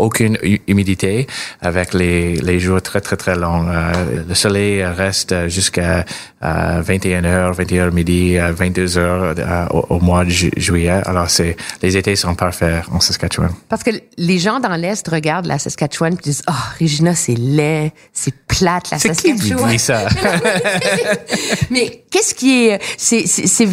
aucune 0.00 0.38
humidité 0.66 1.26
avec 1.60 1.94
les, 1.94 2.36
les 2.36 2.58
jours 2.58 2.82
très, 2.82 3.00
très, 3.00 3.16
très 3.16 3.36
longs. 3.36 3.66
Euh, 3.68 4.24
le 4.28 4.34
soleil 4.34 4.82
reste 4.84 5.48
jusqu'à 5.48 6.04
21h, 6.42 7.54
21h 7.54 7.90
midi, 7.92 8.36
22h 8.36 8.98
euh, 8.98 9.66
au, 9.70 9.96
au, 9.96 10.00
mois 10.00 10.24
de 10.24 10.30
juillet. 10.30 11.00
Alors, 11.04 11.28
c'est 11.28 11.56
les 11.82 11.96
étés 11.96 12.16
sont 12.16 12.34
parfaits 12.34 12.84
en 12.90 13.00
Saskatchewan. 13.00 13.50
Parce 13.68 13.82
que 13.82 13.90
les 14.16 14.38
gens 14.38 14.60
dans 14.60 14.76
l'Est 14.76 15.06
regardent 15.08 15.46
la 15.46 15.58
Saskatchewan 15.58 16.14
et 16.14 16.16
disent 16.16 16.42
«Oh, 16.48 16.52
Regina, 16.80 17.14
c'est 17.14 17.34
laid, 17.34 17.92
c'est 18.12 18.34
plate, 18.46 18.90
la 18.90 18.98
Saskatchewan.» 18.98 19.38
C'est 19.40 19.54
qui 19.54 19.72
dit 19.72 19.78
ça? 19.78 20.08
Mais 21.70 22.04
qu'est-ce 22.10 22.34
qui 22.34 22.68
est... 22.68 22.80
c'est 22.96 23.68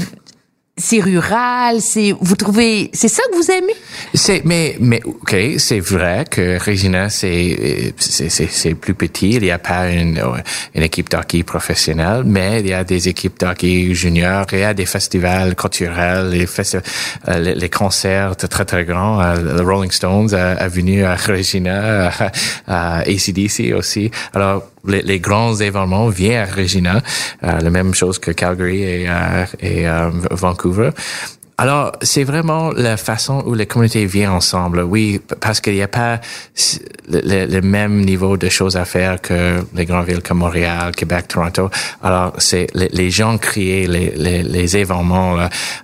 c'est 0.78 1.00
rural, 1.00 1.82
c'est 1.82 2.14
vous 2.20 2.36
trouvez 2.36 2.90
c'est 2.94 3.08
ça 3.08 3.24
que 3.32 3.36
vous 3.36 3.52
aimez? 3.52 3.74
C'est 4.14 4.44
mais 4.46 4.76
mais 4.80 5.02
OK, 5.04 5.36
c'est 5.58 5.80
vrai 5.80 6.26
que 6.30 6.58
Regina 6.64 7.10
c'est 7.10 7.94
c'est 7.98 8.76
plus 8.76 8.94
petit, 8.94 9.32
il 9.32 9.42
n'y 9.42 9.52
a 9.52 9.58
pas 9.58 9.90
une 9.90 10.22
une 10.76 10.84
équipe 10.84 11.10
d'hockey 11.10 11.44
professionnelle, 11.44 12.24
mais 12.26 12.60
il 12.62 12.68
y 12.68 12.74
a 12.74 12.84
des 12.84 13.10
équipes 13.10 13.40
d'hockey 13.40 13.94
juniors, 13.94 14.46
il 14.52 14.60
y 14.60 14.64
a 14.64 14.74
des 14.74 14.86
festivals 14.86 15.56
culturels, 15.56 16.30
les 16.30 16.48
euh, 17.28 17.40
les, 17.56 17.70
concerts 17.70 18.36
très 18.36 18.66
très 18.66 18.86
grands, 18.86 19.22
euh, 19.22 19.58
le 19.58 19.62
Rolling 19.62 19.92
Stones 19.92 20.30
venu 20.70 21.04
à 21.04 21.16
Regina, 21.16 22.08
à, 22.68 22.98
à 23.00 23.00
ACDC 23.00 23.74
aussi. 23.76 24.12
Alors 24.34 24.64
les, 24.88 25.02
les, 25.02 25.20
grands 25.20 25.56
événements 25.56 26.10
viennent 26.10 26.42
à 26.42 26.46
Regina, 26.46 27.02
euh, 27.44 27.60
la 27.60 27.70
même 27.70 27.94
chose 27.94 28.20
que 28.20 28.32
Calgary 28.32 28.84
et, 28.84 29.06
euh, 29.08 29.46
et 29.60 29.88
euh, 29.88 30.10
Vancouver. 30.32 30.92
Alors, 31.60 31.94
c'est 32.04 32.24
vraiment 32.24 32.72
la 32.72 32.98
façon 32.98 33.44
où 33.48 33.56
les 33.56 33.66
communautés 33.66 34.06
viennent 34.06 34.30
ensemble. 34.30 34.82
Oui, 34.82 35.20
parce 35.42 35.60
qu'il 35.60 35.74
n'y 35.74 35.82
a 35.82 35.88
pas 35.88 36.22
le, 37.10 37.48
le, 37.48 37.62
même 37.62 38.06
niveau 38.06 38.38
de 38.38 38.48
choses 38.48 38.78
à 38.78 38.86
faire 38.86 39.20
que 39.20 39.64
les 39.74 39.86
grandes 39.86 40.06
villes 40.06 40.22
comme 40.22 40.38
Montréal, 40.38 40.96
Québec, 40.96 41.30
Toronto. 41.30 41.72
Alors, 42.04 42.34
c'est 42.38 42.68
les, 42.76 42.90
les, 42.90 43.10
gens 43.10 43.40
créent 43.40 43.88
les, 43.88 44.14
les, 44.16 44.44
les 44.44 44.78
événements, 44.78 45.40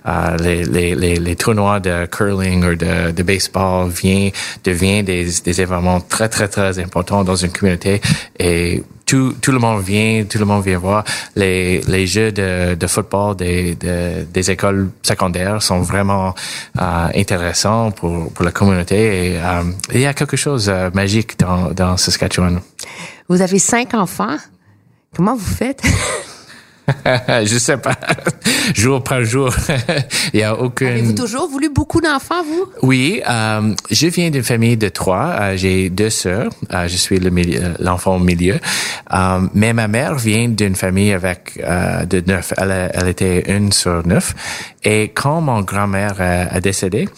euh, 0.06 0.36
les, 0.36 0.62
les, 0.62 1.16
les, 1.16 1.36
tournois 1.36 1.80
de 1.80 2.06
curling 2.06 2.64
ou 2.64 2.76
de, 2.76 3.10
de 3.10 3.22
baseball 3.24 3.88
viennent, 3.88 4.30
deviennent 4.62 5.04
des, 5.04 5.26
des 5.44 5.60
événements 5.60 6.00
très, 6.00 6.28
très, 6.28 6.46
très 6.46 6.78
importants 6.78 7.24
dans 7.24 7.34
une 7.34 7.50
communauté 7.50 8.00
et 8.38 8.84
tout, 9.06 9.34
tout 9.40 9.52
le 9.52 9.58
monde 9.58 9.82
vient, 9.82 10.24
tout 10.24 10.38
le 10.38 10.44
monde 10.44 10.64
vient 10.64 10.78
voir. 10.78 11.04
Les, 11.36 11.80
les 11.82 12.06
jeux 12.06 12.32
de, 12.32 12.74
de 12.74 12.86
football 12.86 13.36
des, 13.36 13.74
de, 13.74 14.24
des 14.24 14.50
écoles 14.50 14.90
secondaires 15.02 15.62
sont 15.62 15.80
vraiment 15.80 16.34
euh, 16.80 17.08
intéressants 17.14 17.90
pour, 17.90 18.32
pour 18.32 18.44
la 18.44 18.50
communauté. 18.52 19.32
Et, 19.34 19.38
euh, 19.38 19.62
il 19.92 20.00
y 20.00 20.06
a 20.06 20.14
quelque 20.14 20.36
chose 20.36 20.66
de 20.66 20.94
magique 20.94 21.38
dans, 21.38 21.70
dans 21.70 21.96
Saskatchewan. 21.96 22.60
Vous 23.28 23.40
avez 23.40 23.58
cinq 23.58 23.94
enfants. 23.94 24.36
Comment 25.14 25.34
vous 25.36 25.54
faites? 25.54 25.82
je 27.44 27.58
sais 27.58 27.76
pas. 27.76 27.96
jour 28.74 29.02
par 29.02 29.24
jour. 29.24 29.50
Il 30.34 30.40
y 30.40 30.42
a 30.42 30.58
aucune. 30.58 30.88
Avez-vous 30.88 31.12
toujours 31.12 31.48
voulu 31.48 31.70
beaucoup 31.70 32.00
d'enfants, 32.00 32.42
vous? 32.42 32.66
Oui, 32.82 33.22
euh, 33.28 33.74
je 33.90 34.06
viens 34.08 34.30
d'une 34.30 34.42
famille 34.42 34.76
de 34.76 34.88
trois. 34.88 35.36
Euh, 35.40 35.56
J'ai 35.56 35.90
deux 35.90 36.10
sœurs. 36.10 36.50
Euh, 36.72 36.88
je 36.88 36.96
suis 36.96 37.18
le 37.18 37.30
l'enfant 37.80 38.16
au 38.16 38.18
milieu. 38.18 38.58
Mais 39.54 39.72
ma 39.72 39.88
mère 39.88 40.14
vient 40.14 40.48
d'une 40.48 40.74
famille 40.74 41.12
avec 41.12 41.58
de 41.58 42.20
neuf. 42.26 42.52
Elle, 42.56 42.90
elle, 42.92 43.08
était 43.08 43.54
une 43.54 43.72
sur 43.72 44.06
neuf. 44.06 44.34
Et 44.84 45.08
quand 45.08 45.40
mon 45.40 45.62
grand-mère 45.62 46.20
a, 46.20 46.54
a 46.54 46.60
décédé, 46.60 47.08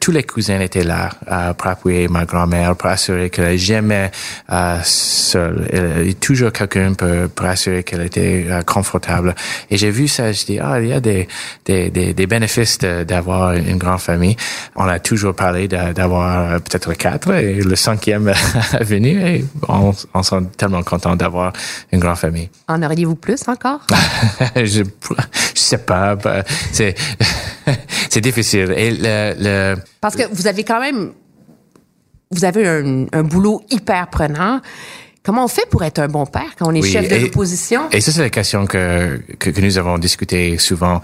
tous 0.00 0.12
les 0.12 0.22
cousins 0.22 0.58
étaient 0.60 0.82
là 0.82 1.10
euh, 1.30 1.52
pour 1.52 1.68
appuyer 1.68 2.08
ma 2.08 2.24
grand-mère, 2.24 2.74
pour 2.74 2.88
assurer 2.88 3.28
qu'elle 3.28 3.58
jamais 3.58 4.10
euh, 4.50 4.78
seule. 4.82 5.68
Il 6.02 6.08
y 6.08 6.10
a 6.10 6.14
toujours 6.14 6.52
quelqu'un 6.52 6.94
pour, 6.94 7.08
pour 7.34 7.46
assurer 7.46 7.84
qu'elle 7.84 8.00
était 8.00 8.46
euh, 8.48 8.62
confortable. 8.62 9.34
Et 9.70 9.76
j'ai 9.76 9.90
vu 9.90 10.08
ça, 10.08 10.32
je 10.32 10.44
dis, 10.46 10.58
ah, 10.58 10.80
il 10.80 10.88
y 10.88 10.92
a 10.94 11.00
des, 11.00 11.28
des, 11.66 11.90
des, 11.90 12.14
des 12.14 12.26
bénéfices 12.26 12.78
d'avoir 12.78 13.52
une 13.52 13.76
grande 13.76 14.00
famille. 14.00 14.36
On 14.74 14.88
a 14.88 14.98
toujours 14.98 15.34
parlé 15.34 15.68
d'avoir 15.68 16.52
euh, 16.52 16.58
peut-être 16.58 16.94
quatre 16.94 17.32
et 17.34 17.56
le 17.56 17.76
cinquième 17.76 18.28
est 18.80 18.84
venu 18.84 19.20
et 19.20 19.44
on, 19.68 19.92
on 20.14 20.22
s'est 20.22 20.36
tellement 20.56 20.82
content 20.82 21.14
d'avoir 21.14 21.52
une 21.92 22.00
grande 22.00 22.16
famille. 22.16 22.48
En 22.68 22.82
auriez-vous 22.82 23.16
plus 23.16 23.46
encore? 23.48 23.80
je, 24.56 24.82
je 24.82 25.60
sais 25.60 25.78
pas. 25.78 26.16
Bah, 26.16 26.42
c'est, 26.72 26.94
c'est 28.08 28.20
difficile. 28.22 28.72
Et 28.76 28.90
le, 28.92 29.34
le 29.38 29.76
parce 30.00 30.16
que 30.16 30.22
vous 30.32 30.46
avez 30.46 30.64
quand 30.64 30.80
même, 30.80 31.12
vous 32.30 32.44
avez 32.44 32.66
un, 32.66 33.06
un 33.12 33.22
boulot 33.22 33.62
hyper 33.70 34.08
prenant. 34.08 34.60
Comment 35.22 35.44
on 35.44 35.48
fait 35.48 35.68
pour 35.68 35.84
être 35.84 35.98
un 35.98 36.08
bon 36.08 36.24
père 36.24 36.56
quand 36.58 36.66
on 36.68 36.74
est 36.74 36.80
Oui, 36.80 36.90
chef 36.90 37.08
de 37.08 37.16
l'opposition? 37.16 37.90
Et 37.92 38.00
ça, 38.00 38.10
c'est 38.10 38.22
la 38.22 38.30
question 38.30 38.66
que, 38.66 39.20
que, 39.38 39.50
que 39.50 39.60
nous 39.60 39.76
avons 39.76 39.98
discuté 39.98 40.56
souvent. 40.58 41.02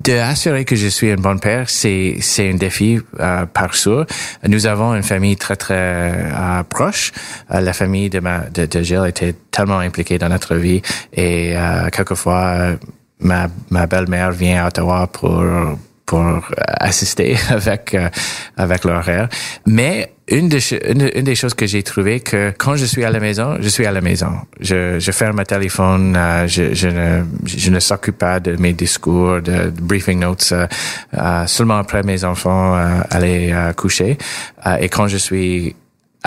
De 0.00 0.12
assurer 0.12 0.64
que 0.64 0.76
je 0.76 0.86
suis 0.86 1.10
un 1.10 1.16
bon 1.16 1.38
père, 1.38 1.68
c'est 1.68 2.18
c'est 2.20 2.48
un 2.48 2.54
défi 2.54 3.00
euh, 3.18 3.46
par 3.46 3.74
soi. 3.74 4.06
Nous 4.46 4.66
avons 4.66 4.94
une 4.94 5.02
famille 5.02 5.36
très 5.36 5.56
très 5.56 5.74
euh, 5.74 6.62
proche. 6.62 7.10
Euh, 7.50 7.60
la 7.60 7.72
famille 7.72 8.08
de 8.08 8.20
ma 8.20 8.42
de, 8.48 8.66
de 8.66 8.80
Jill 8.80 9.02
était 9.08 9.34
tellement 9.50 9.80
impliquée 9.80 10.16
dans 10.18 10.28
notre 10.28 10.54
vie 10.54 10.82
et 11.12 11.56
euh, 11.56 11.88
quelquefois 11.90 12.76
ma 13.18 13.48
ma 13.70 13.88
belle-mère 13.88 14.30
vient 14.30 14.62
à 14.62 14.68
Ottawa 14.68 15.08
pour 15.08 15.44
pour 16.08 16.20
euh, 16.20 16.40
assister 16.80 17.36
avec 17.50 17.94
euh, 17.94 18.08
avec 18.56 18.84
l'horaire. 18.84 19.28
Mais 19.66 20.10
une 20.30 20.48
des, 20.48 20.60
une, 20.86 21.22
des 21.22 21.34
choses 21.34 21.54
que 21.54 21.66
j'ai 21.66 21.82
trouvé 21.82 22.20
que 22.20 22.52
quand 22.56 22.76
je 22.76 22.84
suis 22.84 23.04
à 23.04 23.10
la 23.10 23.20
maison, 23.20 23.56
je 23.60 23.68
suis 23.68 23.86
à 23.86 23.92
la 23.92 24.00
maison. 24.00 24.32
Je, 24.60 24.98
je 24.98 25.12
ferme 25.12 25.36
mon 25.36 25.44
téléphone, 25.44 26.14
euh, 26.16 26.46
je, 26.46 26.74
je 26.74 26.88
ne, 26.88 27.24
je 27.46 27.70
ne 27.70 27.80
s'occupe 27.80 28.18
pas 28.18 28.40
de 28.40 28.56
mes 28.56 28.72
discours, 28.72 29.40
de, 29.40 29.70
briefing 29.70 30.20
notes, 30.20 30.50
euh, 30.52 30.66
euh, 31.16 31.46
seulement 31.46 31.78
après 31.78 32.02
mes 32.02 32.24
enfants 32.24 32.76
euh, 32.76 33.00
aller 33.10 33.54
coucher. 33.76 34.18
Et 34.80 34.88
quand 34.88 35.08
je 35.08 35.16
suis 35.16 35.74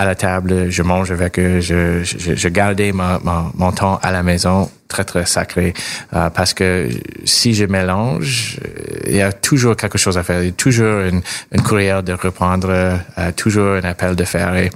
à 0.02 0.04
la 0.04 0.14
table, 0.16 0.68
je 0.68 0.82
mange 0.82 1.12
avec 1.12 1.38
eux, 1.38 1.60
je, 1.60 2.02
je, 2.02 2.34
je 2.34 2.48
gardais 2.48 2.90
mon, 2.92 3.20
mon, 3.22 3.52
mon 3.54 3.72
temps 3.72 4.00
à 4.02 4.10
la 4.10 4.22
maison 4.24 4.68
très, 4.88 5.04
très 5.04 5.26
sacré. 5.26 5.72
Euh, 6.12 6.28
parce 6.30 6.52
que 6.54 6.88
si 7.24 7.54
je 7.54 7.64
mélange, 7.64 8.58
il 9.06 9.16
y 9.16 9.22
a 9.22 9.32
toujours 9.32 9.76
quelque 9.76 9.98
chose 9.98 10.18
à 10.18 10.22
faire. 10.22 10.42
Il 10.42 10.46
y 10.46 10.48
a 10.50 10.52
toujours 10.52 11.00
une, 11.02 11.22
une 11.52 11.62
courrière 11.62 12.02
de 12.02 12.12
reprendre, 12.12 12.68
euh, 12.70 13.32
toujours 13.36 13.76
un 13.76 13.84
appel 13.84 14.16
de 14.16 14.24
faire. 14.24 14.54
Et, 14.56 14.70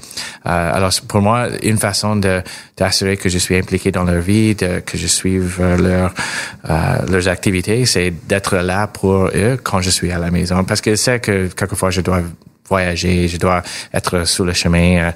euh, 0.47 0.76
alors, 0.76 0.92
pour 1.09 1.21
moi, 1.21 1.49
une 1.62 1.78
façon 1.78 2.16
de 2.16 2.42
d'assurer 2.76 3.16
que 3.16 3.28
je 3.30 3.38
suis 3.38 3.56
impliqué 3.56 3.90
dans 3.90 4.04
leur 4.04 4.21
vie, 4.21 4.54
de, 4.54 4.80
que 4.80 4.97
je 4.99 5.06
suive 5.06 5.56
euh, 5.61 5.76
leur, 5.78 6.14
euh, 6.71 7.06
leurs 7.11 7.28
activités, 7.28 7.85
c'est 7.87 8.12
d'être 8.28 8.56
là 8.59 8.87
pour 8.87 9.28
eux 9.35 9.59
quand 9.62 9.80
je 9.80 9.90
suis 9.90 10.12
à 10.12 10.18
la 10.18 10.30
maison. 10.30 10.62
Parce 10.64 10.83
que 10.83 10.95
c'est 10.95 11.21
que 11.21 11.49
quelquefois, 11.49 11.90
je 11.90 12.02
dois 12.02 12.23
voyager, 12.68 13.28
je 13.28 13.37
dois 13.37 13.62
être 13.92 14.25
sur 14.26 14.44
le 14.44 14.52
chemin. 14.52 14.96
euh, 14.99 15.11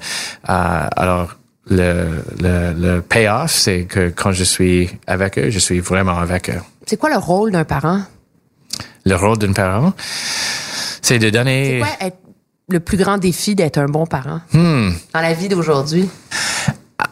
euh, 0.49 0.87
alors, 0.95 1.35
le, 1.69 2.23
le, 2.39 2.73
le 2.73 3.01
payoff, 3.01 3.51
c'est 3.51 3.83
que 3.83 4.09
quand 4.09 4.31
je 4.31 4.43
suis 4.43 4.89
avec 5.07 5.37
eux, 5.37 5.49
je 5.49 5.59
suis 5.59 5.79
vraiment 5.79 6.17
avec 6.17 6.49
eux. 6.49 6.59
C'est 6.85 6.97
quoi 6.97 7.09
le 7.09 7.17
rôle 7.17 7.51
d'un 7.51 7.63
parent? 7.65 8.01
Le 9.05 9.15
rôle 9.15 9.37
d'un 9.37 9.53
parent, 9.53 9.93
c'est 11.01 11.19
de 11.19 11.25
C'est 11.25 11.31
donner... 11.31 11.79
quoi 11.79 12.07
être 12.07 12.17
le 12.69 12.79
plus 12.79 12.97
grand 12.97 13.17
défi 13.17 13.53
d'être 13.55 13.77
un 13.77 13.85
bon 13.87 14.05
parent 14.05 14.41
Hmm. 14.53 14.91
dans 15.13 15.21
la 15.21 15.33
vie 15.33 15.49
d'aujourd'hui? 15.49 16.09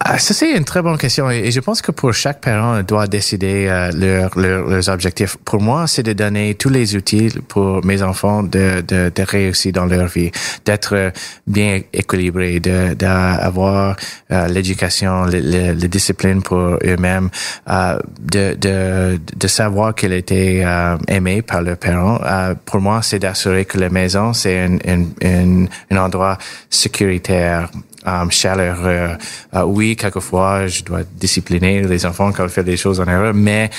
Ah, 0.01 0.17
Ça, 0.19 0.33
c'est 0.33 0.51
une 0.55 0.65
très 0.65 0.81
bonne 0.81 0.97
question. 0.97 1.29
Et 1.31 1.51
je 1.51 1.59
pense 1.59 1.81
que 1.81 1.91
pour 1.91 2.13
chaque 2.13 2.41
parent, 2.41 2.81
doit 2.83 3.07
décider 3.07 3.65
euh, 3.67 3.91
leur, 3.91 4.37
leur- 4.37 4.67
leurs 4.67 4.89
objectifs. 4.89 5.35
Pour 5.43 5.61
moi, 5.61 5.87
c'est 5.87 6.03
de 6.03 6.13
donner 6.13 6.55
tous 6.55 6.69
les 6.69 6.95
outils 6.95 7.29
pour 7.47 7.83
mes 7.85 8.01
enfants 8.01 8.43
de, 8.43 8.81
de, 8.87 9.11
de 9.13 9.23
réussir 9.23 9.71
dans 9.73 9.85
leur 9.85 10.07
vie, 10.07 10.31
d'être 10.65 10.95
euh, 10.95 11.09
bien 11.47 11.81
équilibrés, 11.93 12.59
de 12.59 12.93
d'avoir 12.93 13.95
euh, 14.31 14.47
l'éducation, 14.47 15.25
le, 15.25 15.39
le, 15.39 15.73
le 15.73 15.87
discipline 15.87 16.41
pour 16.43 16.77
eux-mêmes, 16.83 17.29
euh, 17.69 17.99
de, 18.19 18.55
de, 18.55 19.19
de 19.35 19.47
savoir 19.47 19.95
qu'ils 19.95 20.13
étaient 20.13 20.61
euh, 20.65 20.97
aimés 21.07 21.41
par 21.41 21.61
leurs 21.61 21.77
parents. 21.77 22.19
Euh, 22.25 22.53
pour 22.65 22.79
moi, 22.81 23.01
c'est 23.01 23.19
d'assurer 23.19 23.65
que 23.65 23.77
la 23.77 23.89
maison, 23.89 24.33
c'est 24.33 24.59
un, 24.59 24.77
un, 24.87 25.03
un, 25.23 25.65
un 25.91 25.97
endroit 25.97 26.37
sécuritaire, 26.69 27.69
um, 28.05 28.31
chaleureux. 28.31 29.17
Euh, 29.55 29.63
oui, 29.63 29.95
quelquefois, 29.95 30.67
je 30.67 30.83
dois 30.83 31.01
discipliner 31.03 31.81
les 31.81 32.05
enfants 32.05 32.31
quand 32.31 32.43
ils 32.43 32.49
font 32.49 32.63
des 32.63 32.77
choses 32.77 32.99
en 32.99 33.05
erreur, 33.05 33.33
mais 33.33 33.69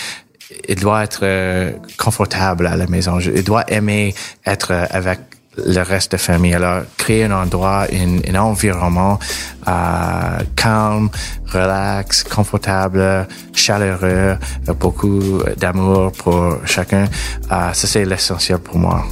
il 0.68 0.76
doit 0.76 1.04
être 1.04 1.20
euh, 1.22 1.72
confortable 1.96 2.66
à 2.66 2.76
la 2.76 2.86
maison. 2.86 3.18
Il 3.20 3.44
doit 3.44 3.64
aimer 3.70 4.14
être 4.44 4.72
euh, 4.72 4.86
avec 4.90 5.20
le 5.56 5.82
reste 5.82 6.12
de 6.12 6.16
la 6.16 6.18
famille. 6.18 6.54
Alors, 6.54 6.82
créer 6.96 7.24
un 7.24 7.32
endroit, 7.32 7.86
un, 7.92 8.34
environnement 8.34 9.18
euh, 9.66 10.38
calme, 10.56 11.10
relax, 11.46 12.24
confortable, 12.24 13.26
chaleureux, 13.52 14.36
beaucoup 14.78 15.42
d'amour 15.56 16.12
pour 16.12 16.58
chacun. 16.66 17.04
Euh, 17.50 17.72
ça, 17.72 17.86
c'est 17.86 18.04
l'essentiel 18.04 18.58
pour 18.58 18.78
moi. 18.78 19.04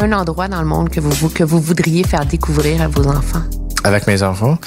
Un 0.00 0.12
endroit 0.12 0.48
dans 0.48 0.60
le 0.60 0.68
monde 0.68 0.90
que 0.90 1.00
vous, 1.00 1.28
que 1.28 1.44
vous 1.44 1.60
voudriez 1.60 2.04
faire 2.04 2.24
découvrir 2.24 2.82
à 2.82 2.88
vos 2.88 3.06
enfants? 3.08 3.57
Avec 3.88 4.06
mes 4.06 4.22
enfants, 4.22 4.58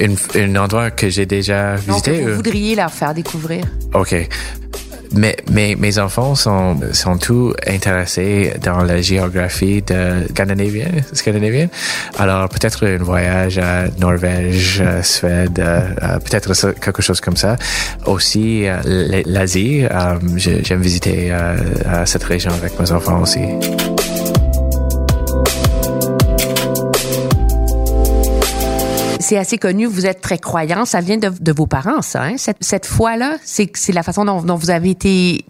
un 0.00 0.56
endroit 0.56 0.90
que 0.92 1.08
j'ai 1.08 1.26
déjà 1.26 1.72
Non, 1.72 1.76
que 1.78 1.90
visité. 1.90 2.20
vous 2.22 2.28
euh, 2.28 2.34
voudriez 2.36 2.74
leur 2.76 2.92
faire 2.92 3.12
découvrir? 3.12 3.64
OK. 3.92 4.14
Mais 5.14 5.36
mes, 5.50 5.74
mes 5.76 5.98
enfants 5.98 6.34
sont, 6.34 6.78
sont 6.92 7.18
tous 7.18 7.52
intéressés 7.66 8.54
dans 8.62 8.82
la 8.82 9.02
géographie 9.02 9.82
de 9.82 10.26
scandinavienne. 10.30 11.02
scandinavienne. 11.12 11.68
Alors, 12.18 12.48
peut-être 12.48 12.86
un 12.86 12.96
voyage 12.96 13.58
à 13.58 13.88
Norvège, 13.98 14.82
Suède, 15.02 15.58
euh, 15.58 16.18
peut-être 16.20 16.54
quelque 16.80 17.02
chose 17.02 17.20
comme 17.20 17.36
ça. 17.36 17.56
Aussi, 18.06 18.66
euh, 18.66 18.76
l'Asie. 19.26 19.84
euh, 19.84 20.14
J'aime 20.36 20.80
visiter 20.80 21.28
euh, 21.32 21.56
cette 22.06 22.24
région 22.24 22.52
avec 22.52 22.78
mes 22.80 22.90
enfants 22.92 23.20
aussi. 23.20 23.40
C'est 29.22 29.38
assez 29.38 29.56
connu, 29.56 29.86
vous 29.86 30.04
êtes 30.04 30.20
très 30.20 30.38
croyant. 30.38 30.84
Ça 30.84 31.00
vient 31.00 31.16
de, 31.16 31.30
de 31.40 31.52
vos 31.52 31.66
parents, 31.66 32.02
ça. 32.02 32.24
Hein? 32.24 32.34
Cette, 32.36 32.58
cette 32.60 32.84
foi-là, 32.86 33.36
c'est 33.44 33.70
la 33.92 34.02
façon 34.02 34.24
dont, 34.24 34.42
dont 34.42 34.56
vous 34.56 34.70
avez 34.70 34.90
été 34.90 35.44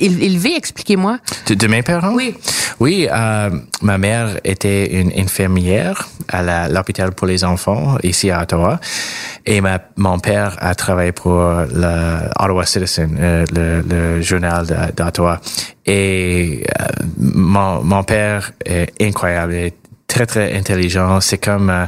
éle- 0.00 0.20
élevé. 0.22 0.56
Expliquez-moi. 0.56 1.18
De, 1.46 1.54
de 1.54 1.66
mes 1.66 1.82
parents? 1.82 2.14
Oui. 2.14 2.34
Oui, 2.80 3.08
euh, 3.10 3.50
ma 3.82 3.98
mère 3.98 4.38
était 4.44 5.00
une 5.00 5.12
infirmière 5.16 6.08
à 6.28 6.42
la- 6.42 6.68
l'hôpital 6.68 7.12
pour 7.12 7.26
les 7.26 7.44
enfants 7.44 7.98
ici 8.02 8.30
à 8.30 8.42
Ottawa. 8.42 8.80
Et 9.44 9.60
ma, 9.60 9.78
mon 9.96 10.18
père 10.20 10.56
a 10.60 10.74
travaillé 10.74 11.12
pour 11.12 11.32
le 11.34 12.28
Ottawa 12.38 12.64
Citizen, 12.66 13.16
euh, 13.20 13.44
le, 13.54 13.82
le 13.88 14.22
journal 14.22 14.64
d'Ottawa. 14.96 15.40
Et 15.86 16.64
euh, 16.80 16.84
mon, 17.18 17.82
mon 17.82 18.04
père 18.04 18.52
est 18.64 18.92
incroyable. 19.02 19.72
Très 20.18 20.26
très 20.26 20.58
intelligent. 20.58 21.20
C'est 21.20 21.38
comme 21.38 21.70
euh, 21.70 21.86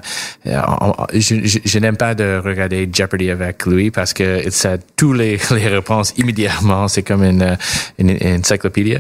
je, 1.14 1.34
je, 1.64 1.78
n'aime 1.80 1.96
pas 1.96 2.14
de 2.14 2.40
regarder 2.44 2.88
Jeopardy 2.92 3.28
avec 3.28 3.66
lui 3.66 3.90
parce 3.90 4.12
que 4.12 4.49
sait 4.50 4.78
tous 4.94 5.12
les, 5.12 5.37
les 5.50 5.66
réponses 5.66 6.14
immédiatement. 6.16 6.87
C'est 6.87 7.02
comme 7.02 7.25
une, 7.25 7.56
une, 7.99 8.10
une 8.10 8.38
encyclopédie. 8.38 8.99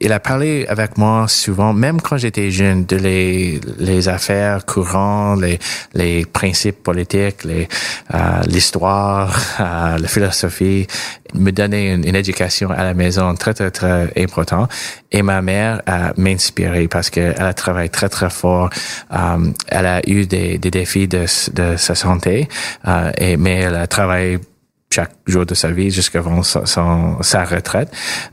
Il 0.00 0.12
a 0.12 0.20
parlé 0.20 0.64
avec 0.68 0.96
moi 0.96 1.26
souvent, 1.28 1.74
même 1.74 2.00
quand 2.00 2.16
j'étais 2.16 2.50
jeune, 2.50 2.86
de 2.86 2.96
les 2.96 3.60
les 3.78 4.08
affaires 4.08 4.64
courantes, 4.64 5.42
les 5.42 5.58
les 5.92 6.24
principes 6.24 6.82
politiques, 6.82 7.44
les 7.44 7.68
euh, 8.14 8.40
l'histoire, 8.46 9.38
euh, 9.60 9.98
la 9.98 10.08
philosophie. 10.08 10.86
Me 11.34 11.50
donner 11.50 11.92
une, 11.92 12.06
une 12.06 12.16
éducation 12.16 12.70
à 12.70 12.84
la 12.84 12.94
maison 12.94 13.34
très 13.34 13.54
très 13.54 13.70
très 13.70 14.12
important. 14.16 14.66
Et 15.12 15.22
ma 15.22 15.42
mère 15.42 15.82
a 15.86 16.12
m'inspiré 16.16 16.88
parce 16.88 17.10
qu'elle 17.10 17.40
a 17.40 17.52
travaillé 17.52 17.88
très 17.88 18.08
très 18.08 18.30
fort. 18.30 18.70
Um, 19.10 19.52
elle 19.68 19.86
a 19.86 20.00
eu 20.08 20.26
des, 20.26 20.58
des 20.58 20.70
défis 20.70 21.08
de, 21.08 21.26
de 21.52 21.76
sa 21.76 21.94
santé, 21.94 22.48
uh, 22.86 23.10
et, 23.18 23.36
mais 23.36 23.60
elle 23.60 23.76
a 23.76 23.86
travaillé 23.86 24.38
chaque 24.90 25.12
jour 25.26 25.44
de 25.44 25.54
sa 25.54 25.70
vie 25.70 25.90
jusqu'avant 25.90 26.42
son, 26.42 26.64
son, 26.64 27.22
sa 27.22 27.44
retraite. 27.44 27.90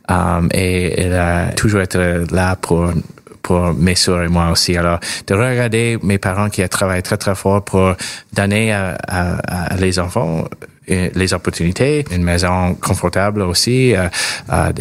Um, 0.08 0.48
et 0.54 1.02
elle 1.02 1.14
a 1.16 1.52
toujours 1.52 1.82
été 1.82 2.24
là 2.32 2.56
pour 2.56 2.92
pour 3.46 3.74
mes 3.76 3.96
soeurs 3.96 4.24
et 4.24 4.28
moi 4.28 4.50
aussi. 4.50 4.76
Alors, 4.76 5.00
de 5.28 5.36
regarder 5.36 6.00
mes 6.02 6.18
parents 6.18 6.50
qui 6.50 6.64
ont 6.64 6.68
travaillé 6.68 7.04
très, 7.04 7.18
très 7.18 7.36
fort 7.36 7.64
pour 7.64 7.94
donner 8.34 8.74
à, 8.74 8.98
à, 9.08 9.74
à 9.74 9.76
les 9.78 10.00
enfants 10.00 10.46
les 10.88 11.34
opportunités, 11.34 12.06
une 12.12 12.24
maison 12.24 12.76
confortable 12.76 13.42
aussi. 13.42 13.96
Euh, 13.96 14.08
euh, 14.52 14.72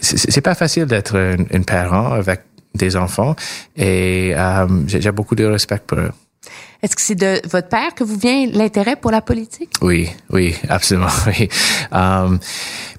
c'est 0.00 0.40
pas 0.40 0.54
facile 0.54 0.86
d'être 0.86 1.16
un, 1.16 1.62
parent 1.62 2.12
avec 2.12 2.40
des 2.74 2.96
enfants 2.96 3.36
et 3.76 4.32
euh, 4.34 4.66
j'ai 4.86 5.12
beaucoup 5.12 5.36
de 5.36 5.44
respect 5.44 5.80
pour 5.86 5.98
eux. 5.98 6.10
Est-ce 6.84 6.96
que 6.96 7.00
c'est 7.00 7.14
de 7.14 7.40
votre 7.48 7.70
père 7.70 7.94
que 7.94 8.04
vous 8.04 8.18
vient 8.18 8.46
l'intérêt 8.52 8.94
pour 8.94 9.10
la 9.10 9.22
politique? 9.22 9.70
Oui, 9.80 10.10
oui, 10.28 10.54
absolument, 10.68 11.08
oui. 11.26 11.48
Um, 11.90 12.38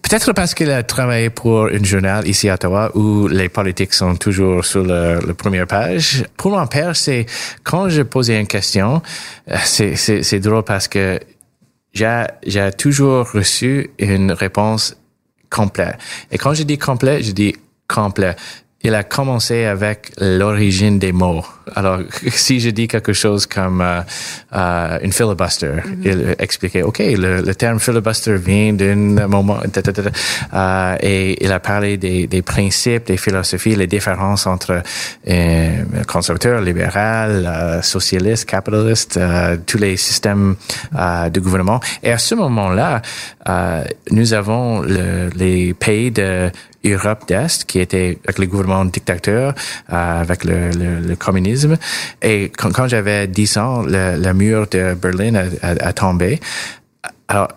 Peut-être 0.01 0.34
parce 0.34 0.56
qu'il 0.56 0.72
a 0.72 0.82
travaillé 0.82 1.30
pour 1.30 1.65
un 1.65 1.84
journal 1.84 2.27
ici 2.27 2.50
à 2.50 2.56
Ottawa 2.56 2.92
où 2.96 3.27
les 3.27 3.48
politiques 3.48 3.94
sont 3.94 4.15
toujours 4.15 4.65
sur 4.65 4.84
le 4.84 5.34
première 5.34 5.68
page. 5.68 6.25
Pour 6.36 6.51
mon 6.51 6.65
père, 6.65 6.96
c'est 6.96 7.27
quand 7.63 7.89
je 7.89 8.01
posais 8.01 8.39
une 8.39 8.48
question, 8.48 9.04
c'est 9.63 10.39
drôle 10.39 10.63
parce 10.63 10.88
que 10.88 11.20
j'ai 11.94 12.70
toujours 12.77 13.32
reçu 13.32 13.92
une 14.00 14.32
réponse 14.32 14.96
complète. 15.51 15.98
Et 16.32 16.39
quand 16.39 16.56
je 16.56 16.63
dis 16.63 16.80
complet, 16.80 17.22
je 17.22 17.32
dis 17.32 17.56
complet 17.88 18.36
il 18.86 18.94
a 18.94 19.04
commencé 19.04 19.65
avec 19.65 20.12
l'origine 20.20 21.00
des 21.00 21.12
mots. 21.12 21.44
Alors, 21.74 22.00
si 22.29 22.60
je 22.60 22.69
dis 22.69 22.88
quelque 22.88 23.13
chose 23.13 23.45
comme 23.48 23.81
euh, 23.81 24.01
euh, 24.55 25.00
une 25.01 25.12
filibuster, 25.12 25.67
mm 25.67 25.79
-hmm. 25.79 26.12
il 26.12 26.36
expliquait, 26.39 26.84
OK, 26.84 27.00
le, 27.00 27.41
le, 27.41 27.55
terme 27.55 27.79
filibuster 27.79 28.36
vient 28.38 28.74
d'un 28.74 29.27
moment, 29.27 29.60
euh, 29.62 30.98
et 31.01 31.43
il 31.43 31.51
a 31.51 31.60
parlé 31.60 31.98
des, 31.98 32.27
des, 32.27 32.41
principes, 32.41 33.05
des 33.07 33.17
philosophies, 33.17 33.75
les 33.75 33.88
différences 33.88 34.45
entre 34.48 34.84
euh, 35.27 35.84
conservateur, 36.07 36.62
libéral, 36.62 37.31
euh, 37.45 37.81
socialiste, 37.81 38.45
capitaliste, 38.45 39.17
euh, 39.17 39.57
tous 39.65 39.79
les 39.79 39.98
systèmes 39.98 40.55
de 41.36 41.39
gouvernement. 41.39 41.79
Et 42.03 42.12
à 42.12 42.17
ce 42.17 42.36
moment-là, 42.36 43.01
nous 44.12 44.34
avons 44.34 44.81
le, 44.81 45.29
les 45.36 45.74
pays 45.74 46.12
de 46.12 46.51
Europe 46.86 47.27
d'Est, 47.27 47.65
qui 47.65 47.79
était 47.79 48.19
avec 48.24 48.38
le 48.39 48.45
gouvernement 48.45 48.86
dictateur, 48.86 49.53
euh, 49.91 50.22
avec 50.22 50.43
le, 50.43 50.69
le, 50.72 51.00
le, 51.00 51.15
communisme. 51.15 51.54
Et 52.21 52.51
quand, 52.57 52.88
j'avais 52.88 53.27
10 53.27 53.57
ans, 53.57 53.83
le, 53.85 54.33
mur 54.33 54.67
de 54.69 54.93
Berlin 54.93 55.50
a 55.62 55.93
tombé. 55.93 56.39
Alors, 57.27 57.50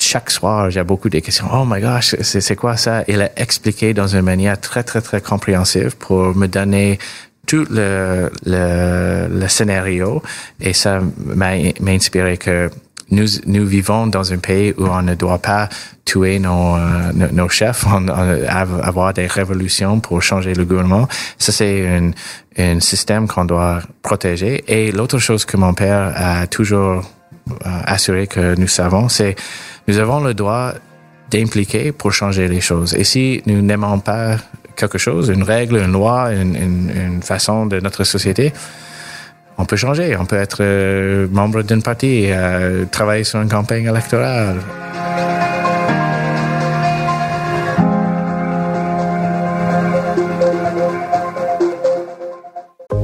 chaque 0.00 0.30
soir, 0.30 0.70
j'ai 0.70 0.82
beaucoup 0.84 1.08
de 1.08 1.18
questions. 1.18 1.46
Oh 1.52 1.64
my 1.66 1.80
gosh, 1.80 2.14
c'est 2.20 2.56
quoi 2.56 2.76
ça? 2.76 3.02
Il 3.08 3.20
a 3.20 3.30
expliqué 3.36 3.94
dans 3.94 4.06
une 4.06 4.22
manière 4.22 4.60
très, 4.60 4.84
très, 4.84 5.00
très 5.00 5.20
compréhensive 5.20 5.96
pour 5.96 6.36
me 6.36 6.46
donner 6.46 6.98
tout 7.46 7.66
le, 7.70 8.30
le, 8.44 9.26
le 9.28 9.48
scénario 9.48 10.22
et 10.60 10.72
ça 10.72 11.00
m'a 11.34 11.52
inspiré 11.86 12.36
que 12.36 12.70
nous, 13.10 13.26
nous 13.46 13.66
vivons 13.66 14.06
dans 14.06 14.32
un 14.32 14.38
pays 14.38 14.74
où 14.76 14.84
on 14.86 15.02
ne 15.02 15.14
doit 15.14 15.38
pas 15.38 15.68
tuer 16.04 16.38
nos, 16.38 16.76
euh, 16.76 17.12
nos 17.32 17.48
chefs, 17.48 17.86
on, 17.86 18.08
on, 18.08 18.48
avoir 18.82 19.12
des 19.14 19.26
révolutions 19.26 20.00
pour 20.00 20.22
changer 20.22 20.54
le 20.54 20.64
gouvernement. 20.64 21.08
Ça, 21.38 21.52
c'est 21.52 21.86
un, 21.86 22.10
un 22.58 22.80
système 22.80 23.26
qu'on 23.28 23.44
doit 23.44 23.80
protéger. 24.02 24.64
Et 24.68 24.92
l'autre 24.92 25.18
chose 25.18 25.44
que 25.44 25.56
mon 25.56 25.74
père 25.74 26.12
a 26.14 26.46
toujours 26.46 27.10
euh, 27.50 27.54
assuré 27.84 28.26
que 28.26 28.54
nous 28.58 28.68
savons, 28.68 29.08
c'est 29.08 29.36
nous 29.86 29.98
avons 29.98 30.20
le 30.20 30.34
droit 30.34 30.74
d'impliquer 31.30 31.92
pour 31.92 32.12
changer 32.12 32.48
les 32.48 32.60
choses. 32.60 32.94
Et 32.94 33.04
si 33.04 33.42
nous 33.46 33.62
n'aimons 33.62 34.00
pas 34.00 34.36
quelque 34.76 34.98
chose, 34.98 35.28
une 35.28 35.42
règle, 35.42 35.76
une 35.76 35.92
loi, 35.92 36.32
une, 36.32 36.54
une, 36.56 36.90
une 36.90 37.22
façon 37.22 37.66
de 37.66 37.80
notre 37.80 38.04
société, 38.04 38.52
on 39.58 39.64
peut 39.64 39.76
changer. 39.76 40.16
On 40.16 40.24
peut 40.24 40.36
être 40.36 40.58
euh, 40.60 41.26
membre 41.30 41.62
d'une 41.62 41.82
partie 41.82 42.24
et 42.24 42.32
euh, 42.32 42.84
travailler 42.90 43.24
sur 43.24 43.40
une 43.42 43.48
campagne 43.48 43.84
électorale. 43.84 44.56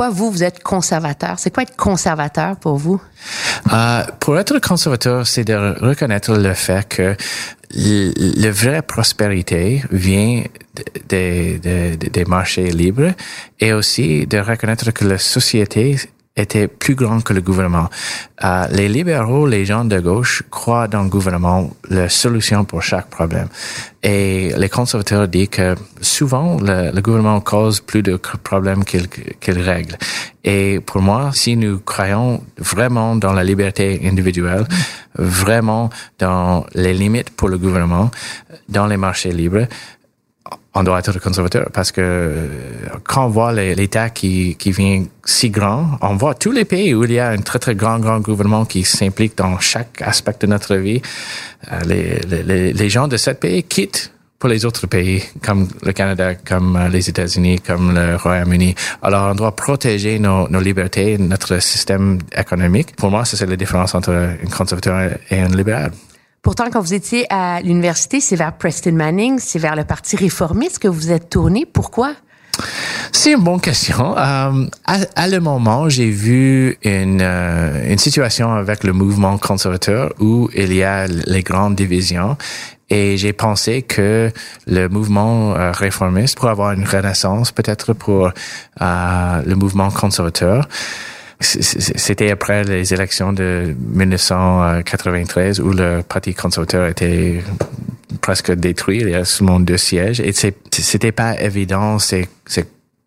Pourquoi 0.00 0.16
vous, 0.16 0.30
vous 0.30 0.42
êtes 0.42 0.62
conservateur? 0.62 1.38
C'est 1.38 1.52
quoi 1.52 1.62
être 1.62 1.76
conservateur 1.76 2.56
pour 2.56 2.78
vous? 2.78 3.02
Euh, 3.70 4.02
pour 4.18 4.38
être 4.38 4.58
conservateur, 4.58 5.26
c'est 5.26 5.44
de 5.44 5.52
reconnaître 5.52 6.32
le 6.32 6.54
fait 6.54 6.88
que 6.88 7.14
la 7.74 8.50
vraie 8.50 8.80
prospérité 8.80 9.82
vient 9.90 10.42
des, 11.10 11.58
des, 11.58 11.96
des 11.98 12.24
marchés 12.24 12.70
libres 12.70 13.12
et 13.58 13.74
aussi 13.74 14.26
de 14.26 14.38
reconnaître 14.38 14.90
que 14.90 15.04
la 15.04 15.18
société 15.18 15.98
était 16.36 16.68
plus 16.68 16.94
grand 16.94 17.20
que 17.22 17.32
le 17.32 17.40
gouvernement. 17.40 17.88
Euh, 18.44 18.66
les 18.70 18.88
libéraux, 18.88 19.46
les 19.46 19.64
gens 19.64 19.84
de 19.84 19.98
gauche, 19.98 20.42
croient 20.50 20.88
dans 20.88 21.02
le 21.02 21.08
gouvernement 21.08 21.70
la 21.88 22.08
solution 22.08 22.64
pour 22.64 22.82
chaque 22.82 23.10
problème. 23.10 23.48
Et 24.02 24.52
les 24.56 24.68
conservateurs 24.68 25.28
disent 25.28 25.48
que 25.48 25.74
souvent, 26.00 26.58
le, 26.60 26.98
gouvernement 27.00 27.40
cause 27.40 27.80
plus 27.80 28.02
de 28.02 28.16
problèmes 28.16 28.84
qu'il 28.84 29.08
qu'il 29.08 29.58
règle. 29.60 29.98
Et 30.44 30.80
pour 30.80 31.02
moi, 31.02 31.30
si 31.34 31.56
nous 31.56 31.80
croyons 31.80 32.42
vraiment 32.56 33.16
dans 33.16 33.32
la 33.32 33.44
liberté 33.44 34.00
individuelle, 34.04 34.66
vraiment 35.16 35.90
dans 36.18 36.64
les 36.74 36.94
limites 36.94 37.30
pour 37.30 37.48
le 37.48 37.58
gouvernement, 37.58 38.10
dans 38.68 38.86
les 38.86 38.96
marchés 38.96 39.32
libres, 39.32 39.66
on 40.74 40.82
doit 40.82 40.98
être 41.00 41.18
conservateur 41.20 41.68
parce 41.72 41.90
que 41.90 42.48
quand 43.04 43.26
on 43.26 43.28
voit 43.28 43.52
l'État 43.52 44.10
qui, 44.10 44.56
qui 44.56 44.70
vient 44.70 45.04
si 45.24 45.50
grand, 45.50 45.98
on 46.00 46.16
voit 46.16 46.34
tous 46.34 46.52
les 46.52 46.64
pays 46.64 46.94
où 46.94 47.04
il 47.04 47.12
y 47.12 47.18
a 47.18 47.30
un 47.30 47.38
très, 47.38 47.58
très 47.58 47.74
grand, 47.74 47.98
grand 47.98 48.20
gouvernement 48.20 48.64
qui 48.64 48.84
s'implique 48.84 49.36
dans 49.36 49.58
chaque 49.58 50.00
aspect 50.02 50.36
de 50.40 50.46
notre 50.46 50.76
vie. 50.76 51.02
Les, 51.86 52.20
les, 52.20 52.72
les 52.72 52.88
gens 52.88 53.08
de 53.08 53.16
ce 53.16 53.30
pays 53.30 53.64
quittent 53.64 54.12
pour 54.38 54.48
les 54.48 54.64
autres 54.64 54.86
pays, 54.86 55.22
comme 55.44 55.68
le 55.82 55.92
Canada, 55.92 56.34
comme 56.34 56.78
les 56.90 57.10
États-Unis, 57.10 57.60
comme 57.60 57.94
le 57.94 58.16
Royaume-Uni. 58.16 58.74
Alors, 59.02 59.30
on 59.32 59.34
doit 59.34 59.54
protéger 59.54 60.18
nos, 60.18 60.48
nos 60.48 60.60
libertés, 60.60 61.18
notre 61.18 61.60
système 61.60 62.18
économique. 62.34 62.96
Pour 62.96 63.10
moi, 63.10 63.26
c'est 63.26 63.44
la 63.44 63.56
différence 63.56 63.94
entre 63.94 64.12
un 64.12 64.48
conservateur 64.48 65.10
et 65.30 65.40
un 65.40 65.48
libéral. 65.48 65.92
Pourtant, 66.42 66.70
quand 66.70 66.80
vous 66.80 66.94
étiez 66.94 67.26
à 67.30 67.60
l'université, 67.60 68.20
c'est 68.20 68.36
vers 68.36 68.56
Preston 68.56 68.92
Manning, 68.92 69.38
c'est 69.38 69.58
vers 69.58 69.76
le 69.76 69.84
Parti 69.84 70.16
réformiste 70.16 70.78
que 70.78 70.88
vous 70.88 71.10
êtes 71.10 71.28
tourné. 71.28 71.66
Pourquoi? 71.66 72.14
C'est 73.12 73.32
une 73.32 73.42
bonne 73.42 73.60
question. 73.60 74.16
Euh, 74.16 74.66
à, 74.84 74.98
à, 75.16 75.28
le 75.28 75.40
moment, 75.40 75.88
j'ai 75.88 76.10
vu 76.10 76.78
une, 76.82 77.20
euh, 77.20 77.96
situation 77.96 78.52
avec 78.52 78.84
le 78.84 78.92
mouvement 78.92 79.36
conservateur 79.38 80.12
où 80.20 80.48
il 80.54 80.72
y 80.72 80.82
a 80.82 81.06
les 81.06 81.42
grandes 81.42 81.76
divisions 81.76 82.36
et 82.90 83.16
j'ai 83.16 83.32
pensé 83.32 83.82
que 83.82 84.30
le 84.66 84.88
mouvement 84.88 85.54
euh, 85.54 85.70
réformiste 85.72 86.36
pourrait 86.36 86.50
avoir 86.50 86.72
une 86.72 86.84
renaissance 86.84 87.52
peut-être 87.52 87.92
pour 87.92 88.30
euh, 88.80 89.42
le 89.46 89.54
mouvement 89.54 89.90
conservateur. 89.90 90.68
C'était 91.40 92.30
après 92.30 92.64
les 92.64 92.92
élections 92.92 93.32
de 93.32 93.74
1993 93.78 95.60
où 95.60 95.72
le 95.72 96.02
Parti 96.02 96.34
conservateur 96.34 96.86
était 96.86 97.42
presque 98.20 98.52
détruit. 98.52 99.00
Il 99.00 99.08
y 99.08 99.14
a 99.14 99.24
seulement 99.24 99.58
deux 99.58 99.78
sièges. 99.78 100.20
Et 100.20 100.32
c'était 100.32 101.12
pas 101.12 101.40
évident 101.40 101.98
c'est 101.98 102.28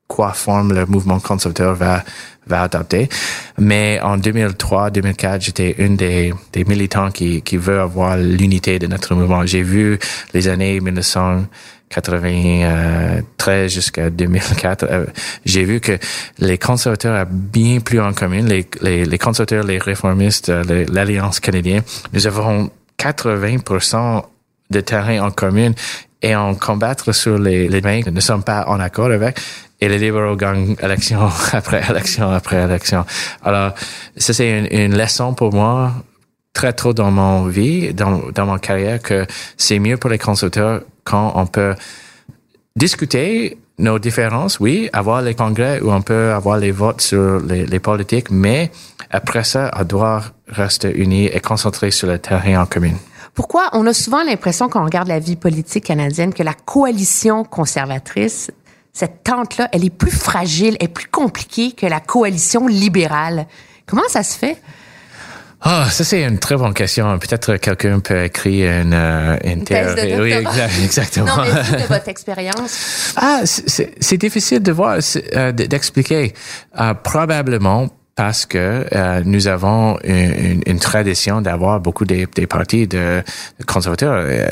quoi 0.07 0.33
forme 0.33 0.73
le 0.73 0.85
mouvement 0.85 1.19
conservateur 1.19 1.75
va 1.75 2.03
va 2.47 2.63
adopter. 2.63 3.09
Mais 3.57 3.99
en 4.01 4.17
2003-2004, 4.17 5.41
j'étais 5.41 5.75
une 5.77 5.95
des, 5.95 6.33
des 6.51 6.65
militants 6.65 7.11
qui, 7.11 7.41
qui 7.41 7.57
veut 7.57 7.79
avoir 7.79 8.17
l'unité 8.17 8.79
de 8.79 8.87
notre 8.87 9.15
mouvement. 9.15 9.45
J'ai 9.45 9.63
vu 9.63 9.97
les 10.33 10.47
années 10.47 10.79
1993 12.01 13.71
jusqu'à 13.71 14.09
2004. 14.09 14.83
Euh, 14.83 15.05
j'ai 15.45 15.63
vu 15.63 15.79
que 15.79 15.97
les 16.39 16.57
conservateurs 16.57 17.25
ont 17.25 17.29
bien 17.29 17.79
plus 17.79 17.99
en 17.99 18.13
commun. 18.13 18.41
Les, 18.41 18.67
les, 18.81 19.05
les 19.05 19.17
conservateurs, 19.17 19.63
les 19.63 19.77
réformistes, 19.77 20.49
euh, 20.49 20.85
l'Alliance 20.91 21.39
canadienne, 21.39 21.83
nous 22.13 22.27
avons 22.27 22.71
80% 22.99 24.23
de 24.69 24.79
terrain 24.79 25.19
en 25.21 25.31
commun 25.31 25.71
et 26.21 26.35
en 26.35 26.55
combattre 26.55 27.11
sur 27.11 27.37
les, 27.37 27.67
les 27.67 27.81
nous 28.05 28.11
ne 28.11 28.19
sommes 28.21 28.43
pas 28.43 28.65
en 28.67 28.79
accord 28.79 29.11
avec. 29.11 29.37
Et 29.81 29.89
les 29.89 29.97
libéraux 29.97 30.37
gagnent 30.37 30.75
élection 30.81 31.29
après 31.51 31.83
élection 31.89 32.31
après 32.31 32.63
élection. 32.63 33.05
Alors, 33.43 33.73
ça 34.15 34.33
c'est 34.33 34.49
une, 34.49 34.67
une, 34.71 34.97
leçon 34.97 35.33
pour 35.33 35.53
moi 35.53 35.91
très 36.53 36.71
tôt 36.71 36.93
dans 36.93 37.11
mon 37.11 37.47
vie, 37.47 37.93
dans, 37.93 38.21
dans 38.33 38.45
mon 38.45 38.57
carrière, 38.57 39.01
que 39.01 39.25
c'est 39.57 39.79
mieux 39.79 39.97
pour 39.97 40.09
les 40.09 40.19
consulteurs 40.19 40.81
quand 41.03 41.33
on 41.35 41.45
peut 41.45 41.75
discuter 42.75 43.57
nos 43.79 43.99
différences, 43.99 44.59
oui, 44.59 44.89
avoir 44.93 45.21
les 45.21 45.33
congrès 45.33 45.81
où 45.81 45.91
on 45.91 46.01
peut 46.01 46.31
avoir 46.31 46.57
les 46.57 46.71
votes 46.71 47.01
sur 47.01 47.39
les, 47.39 47.79
politiques, 47.79 48.29
mais 48.29 48.71
après 49.09 49.43
ça, 49.43 49.71
on 49.79 49.83
doit 49.83 50.23
rester 50.47 50.91
unis 50.95 51.25
et 51.25 51.39
concentré 51.39 51.91
sur 51.91 52.07
le 52.07 52.19
terrain 52.19 52.61
en 52.61 52.65
commun. 52.65 52.93
Pourquoi 53.33 53.69
on 53.73 53.87
a 53.87 53.93
souvent 53.93 54.23
l'impression 54.23 54.69
quand 54.69 54.81
on 54.81 54.85
regarde 54.85 55.07
la 55.07 55.19
vie 55.19 55.35
politique 55.35 55.85
canadienne 55.85 56.33
que 56.33 56.43
la 56.43 56.53
coalition 56.53 57.43
conservatrice, 57.43 58.51
cette 58.91 59.23
tente-là, 59.23 59.69
elle 59.71 59.83
est 59.83 59.89
plus 59.89 60.11
fragile, 60.11 60.77
elle 60.79 60.85
est 60.85 60.93
plus 60.93 61.07
compliquée 61.07 61.71
que 61.71 61.87
la 61.87 61.99
coalition 61.99 62.67
libérale? 62.67 63.47
Comment 63.87 64.07
ça 64.07 64.21
se 64.21 64.37
fait? 64.37 64.61
Ah, 65.65 65.87
ça 65.89 66.03
c'est 66.03 66.23
une 66.23 66.39
très 66.39 66.57
bonne 66.57 66.73
question. 66.73 67.17
Peut-être 67.19 67.55
quelqu'un 67.55 67.99
peut 68.01 68.25
écrire 68.25 68.81
une, 68.81 68.93
euh, 68.93 69.37
une, 69.45 69.63
théorie. 69.63 70.19
oui, 70.19 70.33
exactement. 70.83 71.37
non, 71.37 71.43
mais 71.45 71.81
de 71.83 71.87
votre 71.87 72.09
expérience. 72.09 73.13
Ah, 73.15 73.41
c'est 73.45 74.17
difficile 74.17 74.61
de 74.61 74.71
voir, 74.73 74.97
euh, 75.35 75.51
d'expliquer. 75.53 76.33
Euh, 76.79 76.93
probablement 76.93 77.89
parce 78.15 78.45
que 78.45 78.85
euh, 78.93 79.21
nous 79.25 79.47
avons 79.47 79.97
une, 80.03 80.61
une 80.65 80.79
tradition 80.79 81.41
d'avoir 81.41 81.79
beaucoup 81.79 82.05
des, 82.05 82.27
des 82.35 82.45
partis 82.45 82.87
de 82.87 83.23
conservateurs. 83.65 84.13
Euh, 84.13 84.47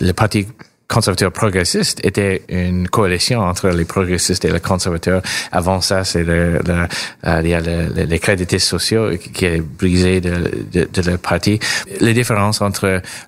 le 0.00 0.12
parti 0.12 0.46
conservateur 0.88 1.32
progressiste 1.32 2.04
était 2.04 2.42
une 2.48 2.88
coalition 2.88 3.40
entre 3.40 3.68
les 3.68 3.84
progressistes 3.84 4.44
et 4.44 4.52
les 4.52 4.60
conservateurs. 4.60 5.22
Avant 5.50 5.80
ça, 5.80 6.04
c'est 6.04 6.24
le, 6.24 6.58
le, 6.58 6.86
euh, 7.26 7.40
il 7.42 7.48
y 7.48 7.54
a 7.54 7.60
le, 7.60 8.04
les 8.04 8.18
crédités 8.18 8.58
sociaux 8.58 9.10
qui 9.16 9.44
est 9.46 9.60
brisé 9.60 10.20
de, 10.20 10.50
de, 10.72 10.88
de 10.92 11.10
le 11.10 11.18
parti. 11.18 11.58
Les 12.00 12.14
différences 12.14 12.60
entre 12.60 12.84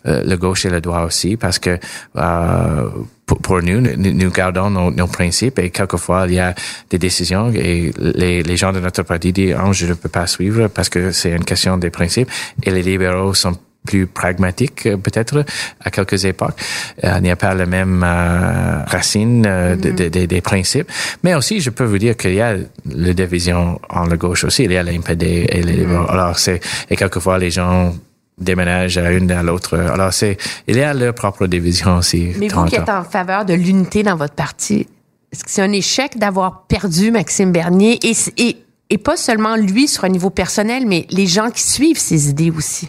euh, 0.07 0.23
le 0.25 0.37
gauche 0.37 0.67
et 0.67 0.71
le 0.71 0.81
droit 0.81 1.03
aussi, 1.03 1.37
parce 1.37 1.59
que 1.59 1.79
euh, 2.17 2.89
pour, 3.27 3.61
nous, 3.63 3.81
nous, 3.81 4.31
gardons 4.31 4.71
nos, 4.71 4.91
nos, 4.91 5.09
principes 5.09 5.59
et 5.59 5.71
quelquefois 5.71 6.27
il 6.29 6.35
y 6.35 6.39
a 6.39 6.55
des 6.91 6.99
décisions 6.99 7.51
et 7.53 7.93
les, 7.99 8.43
les 8.45 8.57
gens 8.57 8.73
de 8.73 8.79
notre 8.79 9.03
parti 9.03 9.33
disent 9.33 9.57
oh, 9.61 9.73
je 9.73 9.87
ne 9.87 9.95
peux 9.95 10.09
pas 10.09 10.29
suivre 10.29 10.69
parce 10.69 10.89
que 10.89 11.11
c'est 11.11 11.33
une 11.33 11.45
question 11.45 11.77
des 11.77 11.91
principes 11.91 12.31
et 12.63 12.71
les 12.71 12.83
libéraux 12.83 13.35
sont 13.35 13.59
plus 13.87 14.07
pragmatique 14.07 14.87
euh, 14.87 14.97
peut-être 14.97 15.45
à 15.81 15.91
quelques 15.91 16.25
époques. 16.27 16.59
Euh, 17.05 17.15
il 17.17 17.23
n'y 17.23 17.31
a 17.31 17.37
pas 17.37 17.55
la 17.55 17.67
même 17.67 18.03
euh, 18.05 18.83
racine 18.87 19.47
mm-hmm. 19.47 20.27
des 20.27 20.41
principes. 20.41 20.91
Mais 21.23 21.35
aussi, 21.35 21.61
je 21.61 21.71
peux 21.71 21.85
vous 21.85 21.99
dire 21.99 22.17
qu'il 22.17 22.35
y 22.35 22.43
a 22.43 22.57
la 22.85 23.13
division 23.15 23.81
en 23.89 24.05
la 24.05 24.17
gauche 24.17 24.45
aussi. 24.45 24.65
Il 24.65 24.73
y 24.73 24.77
a 24.77 24.83
l'NPD 24.83 25.47
et 25.49 25.63
les 25.63 25.73
libéraux. 25.73 26.11
Alors, 26.11 26.39
c'est, 26.39 26.61
et 26.91 26.97
quelquefois, 26.97 27.39
les 27.39 27.51
gens 27.51 27.95
déménagent 28.39 28.99
à 28.99 29.11
une 29.13 29.31
à 29.31 29.43
l'autre. 29.43 29.79
Alors, 29.79 30.13
c'est, 30.13 30.37
il 30.67 30.77
y 30.77 30.83
a 30.83 30.93
leur 30.93 31.15
propre 31.15 31.47
division 31.47 31.97
aussi. 31.97 32.33
Mais 32.39 32.49
vous 32.49 32.65
qui 32.67 32.77
êtes 32.77 32.89
en 32.89 33.05
faveur 33.05 33.45
de 33.47 33.55
l'unité 33.55 34.03
dans 34.03 34.17
votre 34.17 34.35
parti, 34.35 34.87
est-ce 35.33 35.45
que 35.45 35.51
c'est 35.51 35.63
un 35.63 35.73
échec 35.73 36.19
d'avoir 36.19 36.67
perdu 36.67 37.11
Maxime 37.11 37.53
Bernier 37.53 37.99
et, 38.03 38.15
et 38.37 38.57
et 38.89 38.99
pas 38.99 39.17
seulement 39.17 39.57
lui 39.57 39.89
sur 39.89 40.05
un 40.05 40.09
niveau 40.09 40.31
personnel, 40.31 40.87
mais 40.87 41.07
les 41.11 41.27
gens 41.27 41.51
qui 41.51 41.63
suivent 41.63 41.99
ses 41.99 42.29
idées 42.29 42.53
aussi. 42.57 42.87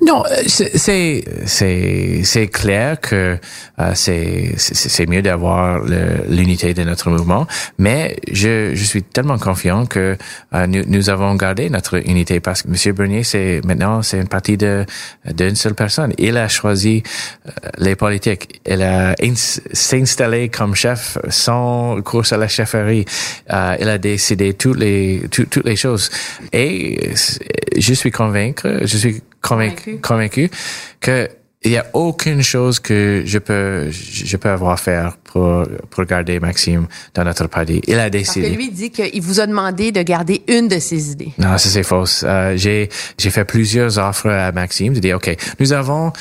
Non, 0.00 0.22
euh, 0.26 0.42
c'est 0.46 1.24
c'est 1.46 2.20
c'est 2.22 2.46
clair 2.46 3.00
que 3.00 3.38
euh, 3.80 3.92
c'est 3.94 4.54
c'est 4.56 5.06
mieux 5.06 5.22
d'avoir 5.22 5.80
l'unité 6.28 6.72
de 6.72 6.84
notre 6.84 7.10
mouvement, 7.10 7.46
mais 7.78 8.16
je 8.30 8.74
je 8.74 8.84
suis 8.84 9.02
tellement 9.02 9.38
confiant 9.38 9.86
que 9.86 10.16
euh, 10.54 10.66
nous 10.68 10.82
nous 10.86 11.10
avons 11.10 11.34
gardé 11.34 11.68
notre 11.68 12.06
unité 12.08 12.38
parce 12.38 12.62
que 12.62 12.68
Monsieur 12.68 12.92
Bernier 12.92 13.24
c'est 13.24 13.60
maintenant 13.64 14.02
c'est 14.02 14.20
une 14.20 14.28
partie 14.28 14.56
de 14.56 14.86
d'une 15.32 15.56
seule 15.56 15.74
personne. 15.74 16.12
Il 16.18 16.36
a 16.36 16.48
choisi 16.48 17.02
les 17.78 17.96
politiques. 17.96 18.60
Il 18.66 18.82
a 18.82 19.16
s'installé 19.72 20.48
comme 20.48 20.76
chef 20.76 21.18
sans 21.28 22.00
course 22.02 22.32
à 22.32 22.36
la 22.36 22.46
chefferie. 22.46 23.04
il 23.48 23.88
a 23.88 23.98
décidé 23.98 24.54
tous 24.54 24.74
les 24.74 25.23
toutes 25.30 25.64
les 25.64 25.76
choses. 25.76 26.10
Et 26.52 27.10
je 27.76 27.94
suis 27.94 28.10
convaincu, 28.10 28.68
je 28.82 28.96
suis 28.96 29.22
convaincu, 29.40 29.98
convaincu 29.98 30.50
que 31.00 31.28
il 31.64 31.72
y 31.72 31.78
a 31.78 31.86
aucune 31.94 32.42
chose 32.42 32.78
que 32.78 33.22
je 33.24 33.38
peux 33.38 33.90
je 33.90 34.36
peux 34.36 34.50
avoir 34.50 34.72
à 34.72 34.76
faire 34.76 35.16
pour 35.16 35.66
pour 35.90 36.04
garder 36.04 36.38
Maxime 36.38 36.86
dans 37.14 37.24
notre 37.24 37.46
parti. 37.46 37.80
Il 37.86 37.98
a 37.98 38.10
décidé. 38.10 38.42
Parce 38.42 38.52
que 38.52 38.58
lui 38.58 38.70
dit 38.70 38.90
qu'il 38.90 39.22
vous 39.22 39.40
a 39.40 39.46
demandé 39.46 39.90
de 39.90 40.02
garder 40.02 40.42
une 40.46 40.68
de 40.68 40.78
ses 40.78 41.12
idées. 41.12 41.32
Non, 41.38 41.56
ça 41.56 41.70
c'est 41.70 41.82
faux. 41.82 42.04
Euh, 42.24 42.54
j'ai 42.56 42.90
j'ai 43.18 43.30
fait 43.30 43.46
plusieurs 43.46 43.98
offres 43.98 44.28
à 44.28 44.52
Maxime 44.52 44.92
de 44.92 45.00
dire 45.00 45.16
ok, 45.16 45.34
nous 45.58 45.72
avons 45.72 46.12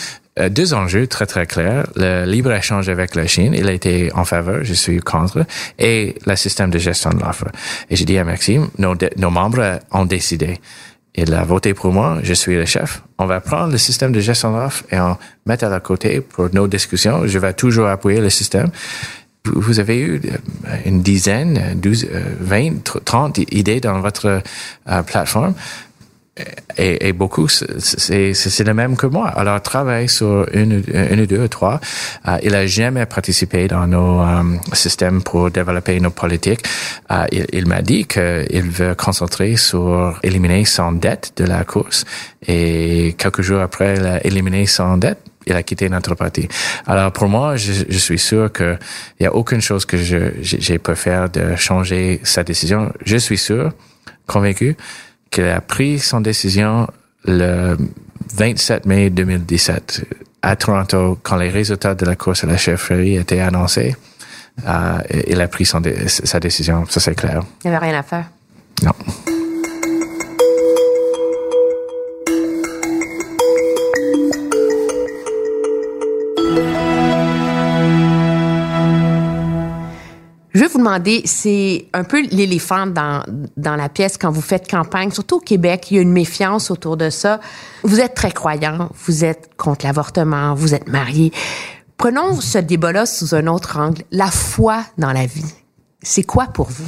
deux 0.50 0.74
enjeux 0.74 1.08
très 1.08 1.26
très 1.26 1.46
clairs. 1.46 1.86
Le 1.96 2.26
libre-échange 2.26 2.90
avec 2.90 3.16
la 3.16 3.28
Chine, 3.28 3.54
il 3.56 3.68
a 3.68 3.72
été 3.72 4.12
en 4.14 4.26
faveur, 4.26 4.64
je 4.64 4.74
suis 4.74 5.00
contre, 5.00 5.46
et 5.78 6.16
le 6.26 6.36
système 6.36 6.70
de 6.72 6.80
gestion 6.80 7.12
de 7.12 7.20
l'offre. 7.20 7.46
Et 7.90 7.96
j'ai 7.96 8.06
dit 8.06 8.18
à 8.18 8.24
Maxime, 8.24 8.68
nos, 8.78 8.96
nos 9.18 9.30
membres 9.30 9.80
ont 9.92 10.06
décidé. 10.06 10.60
Il 11.16 11.34
a 11.34 11.44
voté 11.44 11.76
pour 11.76 11.94
moi, 11.94 12.20
je 12.24 12.34
suis 12.34 12.56
le 12.56 12.66
chef. 12.66 13.04
On 13.20 13.28
va 13.28 13.40
prendre 13.40 13.72
le 13.72 13.78
système 13.78 14.12
de 14.12 14.20
gestion 14.20 14.52
de 14.52 14.58
l'offre 14.58 14.84
et 14.92 15.00
on 15.00 15.18
mettre 15.46 15.66
à 15.66 15.70
la 15.70 15.80
côté 15.80 16.22
pour 16.22 16.50
nos 16.54 16.68
discussions. 16.68 17.28
Je 17.28 17.38
vais 17.38 17.54
toujours 17.54 17.88
appuyer 17.88 18.20
le 18.20 18.32
système 18.32 18.72
vous 19.46 19.80
avez 19.80 20.00
eu 20.00 20.22
euh, 20.26 20.78
une 20.86 21.02
dizaine, 21.02 21.76
12, 21.76 22.08
20, 22.40 23.02
30 23.04 23.40
idées 23.52 23.80
dans 23.80 24.00
votre 24.00 24.42
euh, 24.88 25.04
plateforme 25.04 25.54
et, 26.78 27.10
et, 27.10 27.14
beaucoup, 27.14 27.48
c'est 27.48 28.64
le 28.64 28.74
même 28.74 28.98
que 28.98 29.06
moi. 29.06 29.28
Alors, 29.28 29.62
travaille 29.62 30.10
sur 30.10 30.48
une, 30.52 30.84
une 30.92 31.22
ou 31.22 31.26
deux 31.28 31.44
ou 31.44 31.48
trois. 31.48 31.80
Euh, 32.28 32.38
il 32.42 32.56
a 32.56 32.66
jamais 32.66 33.06
participé 33.06 33.68
dans 33.68 33.86
nos 33.86 34.20
euh, 34.22 34.58
systèmes 34.74 35.22
pour 35.22 35.52
développer 35.52 36.00
nos 36.00 36.10
politiques. 36.10 36.66
Euh, 37.12 37.26
il, 37.32 37.46
il 37.54 37.68
m'a 37.68 37.84
dit 37.84 38.06
qu'il 38.06 38.70
veut 38.72 38.96
concentrer 38.96 39.58
sur 39.58 40.20
éliminer 40.24 40.66
son 40.66 40.94
dette 40.94 41.34
de 41.38 41.46
la 41.46 41.64
course. 41.66 42.04
Et 42.48 43.14
quelques 43.16 43.44
jours 43.44 43.62
après, 43.62 43.96
il 43.98 44.06
a 44.06 44.26
éliminé 44.26 44.66
son 44.66 44.98
dette 44.98 45.20
il 45.46 45.54
a 45.58 45.62
quitté 45.62 45.90
notre 45.90 46.16
parti. 46.16 46.48
Alors 46.88 47.12
pour 47.12 47.28
moi, 47.28 47.58
je, 47.58 47.74
je 47.90 47.98
suis 47.98 48.18
sûr 48.18 48.50
que 48.50 48.78
il 49.20 49.24
y 49.24 49.26
a 49.26 49.36
aucune 49.36 49.60
chose 49.60 49.84
que 49.86 49.98
je 49.98 50.32
j'ai 50.42 50.80
pu 50.80 50.96
faire 50.96 51.30
de 51.30 51.58
changer 51.58 52.22
sa 52.24 52.44
décision. 52.44 52.94
Je 53.04 53.18
suis 53.18 53.38
sûr, 53.38 53.74
convaincu 54.26 54.78
qu'il 55.34 55.48
a 55.48 55.60
pris 55.60 56.00
son 56.00 56.22
décision 56.22 56.88
le 57.26 57.76
27 58.36 58.86
mai 58.86 59.10
2017 59.10 60.06
à 60.42 60.56
Toronto 60.56 61.18
quand 61.24 61.36
les 61.38 61.50
résultats 61.50 61.96
de 61.96 62.06
la 62.06 62.16
course 62.16 62.44
à 62.44 62.48
la 62.48 62.58
chefferie 62.58 63.16
étaient 63.16 63.40
annoncés. 63.40 63.96
Euh, 64.68 65.00
il 65.28 65.42
a 65.42 65.48
pris 65.48 65.66
son 65.66 65.82
sa 66.08 66.40
décision, 66.40 66.86
ça 66.88 67.00
c'est 67.00 67.16
clair. 67.16 67.42
Il 67.64 67.70
n'y 67.70 67.76
avait 67.76 67.86
rien 67.88 68.00
à 68.00 68.04
faire? 68.04 68.30
Non. 68.84 68.92
Demander, 80.84 81.22
c'est 81.26 81.86
un 81.94 82.04
peu 82.04 82.22
l'éléphant 82.32 82.86
dans, 82.86 83.24
dans 83.58 83.76
la 83.76 83.90
pièce 83.90 84.18
quand 84.18 84.32
vous 84.32 84.42
faites 84.42 84.70
campagne, 84.70 85.12
surtout 85.12 85.38
au 85.38 85.40
Québec, 85.40 85.88
il 85.90 85.96
y 85.96 86.00
a 86.00 86.02
une 86.02 86.12
méfiance 86.12 86.70
autour 86.72 86.98
de 86.98 87.10
ça. 87.10 87.40
Vous 87.84 88.00
êtes 88.00 88.14
très 88.14 88.32
croyant, 88.32 88.90
vous 89.06 89.24
êtes 89.24 89.52
contre 89.58 89.86
l'avortement, 89.86 90.54
vous 90.54 90.76
êtes 90.76 90.88
marié. 90.88 91.32
Prenons 91.98 92.40
ce 92.42 92.58
débat-là 92.58 93.06
sous 93.06 93.34
un 93.34 93.48
autre 93.48 93.78
angle, 93.80 94.04
la 94.12 94.28
foi 94.28 94.84
dans 94.98 95.14
la 95.14 95.26
vie. 95.26 95.54
C'est 96.02 96.24
quoi 96.24 96.48
pour 96.48 96.70
vous? 96.70 96.86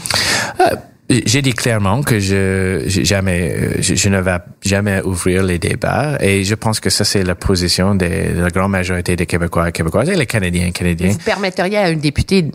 Euh, 0.59 0.75
j'ai 1.09 1.41
dit 1.41 1.53
clairement 1.53 2.01
que 2.01 2.19
je, 2.19 2.83
jamais, 2.87 3.81
je, 3.81 4.09
ne 4.09 4.19
vais 4.19 4.37
jamais 4.63 5.01
ouvrir 5.03 5.43
les 5.43 5.59
débats 5.59 6.17
et 6.19 6.43
je 6.43 6.55
pense 6.55 6.79
que 6.79 6.89
ça 6.89 7.03
c'est 7.03 7.23
la 7.23 7.35
position 7.35 7.93
de 7.93 8.05
la 8.05 8.49
grande 8.49 8.71
majorité 8.71 9.15
des 9.15 9.27
Québécois 9.27 9.69
et 9.69 9.71
Québécoises 9.71 10.09
et 10.09 10.15
les 10.15 10.25
Canadiens 10.25 10.67
et 10.67 10.71
Canadiens. 10.71 11.09
Vous 11.09 11.19
permetteriez 11.19 11.77
à 11.77 11.85
un 11.85 11.93
député 11.93 12.49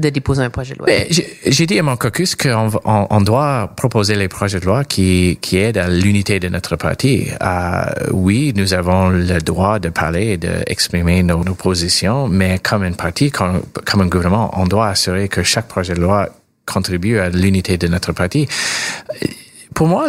de 0.00 0.10
déposer 0.10 0.42
un 0.42 0.50
projet 0.50 0.74
de 0.74 0.78
loi. 0.78 0.86
Ben, 0.86 1.06
j'ai 1.46 1.66
dit 1.66 1.78
à 1.78 1.82
mon 1.82 1.96
caucus 1.96 2.34
qu'on 2.34 2.70
on, 2.84 3.20
doit 3.20 3.72
proposer 3.76 4.14
les 4.14 4.28
projets 4.28 4.60
de 4.60 4.66
loi 4.66 4.84
qui, 4.84 5.38
aident 5.52 5.78
à 5.78 5.88
l'unité 5.88 6.40
de 6.40 6.48
notre 6.48 6.76
parti. 6.76 7.28
Euh, 7.42 7.84
oui, 8.12 8.52
nous 8.56 8.74
avons 8.74 9.10
le 9.10 9.40
droit 9.40 9.78
de 9.78 9.88
parler 9.88 10.32
et 10.32 10.36
d'exprimer 10.36 11.22
nos, 11.22 11.44
nos 11.44 11.54
positions, 11.54 12.28
mais 12.28 12.58
comme 12.58 12.82
un 12.82 12.92
parti, 12.92 13.30
comme, 13.30 13.62
un 13.92 14.06
gouvernement, 14.06 14.50
on 14.54 14.66
doit 14.66 14.88
assurer 14.88 15.28
que 15.28 15.42
chaque 15.42 15.68
projet 15.68 15.94
de 15.94 16.00
loi 16.00 16.28
contribue 16.66 17.18
à 17.18 17.28
l'unité 17.30 17.76
de 17.76 17.88
notre 17.88 18.12
parti 18.12 18.48
pour 19.74 19.86
moi, 19.86 20.08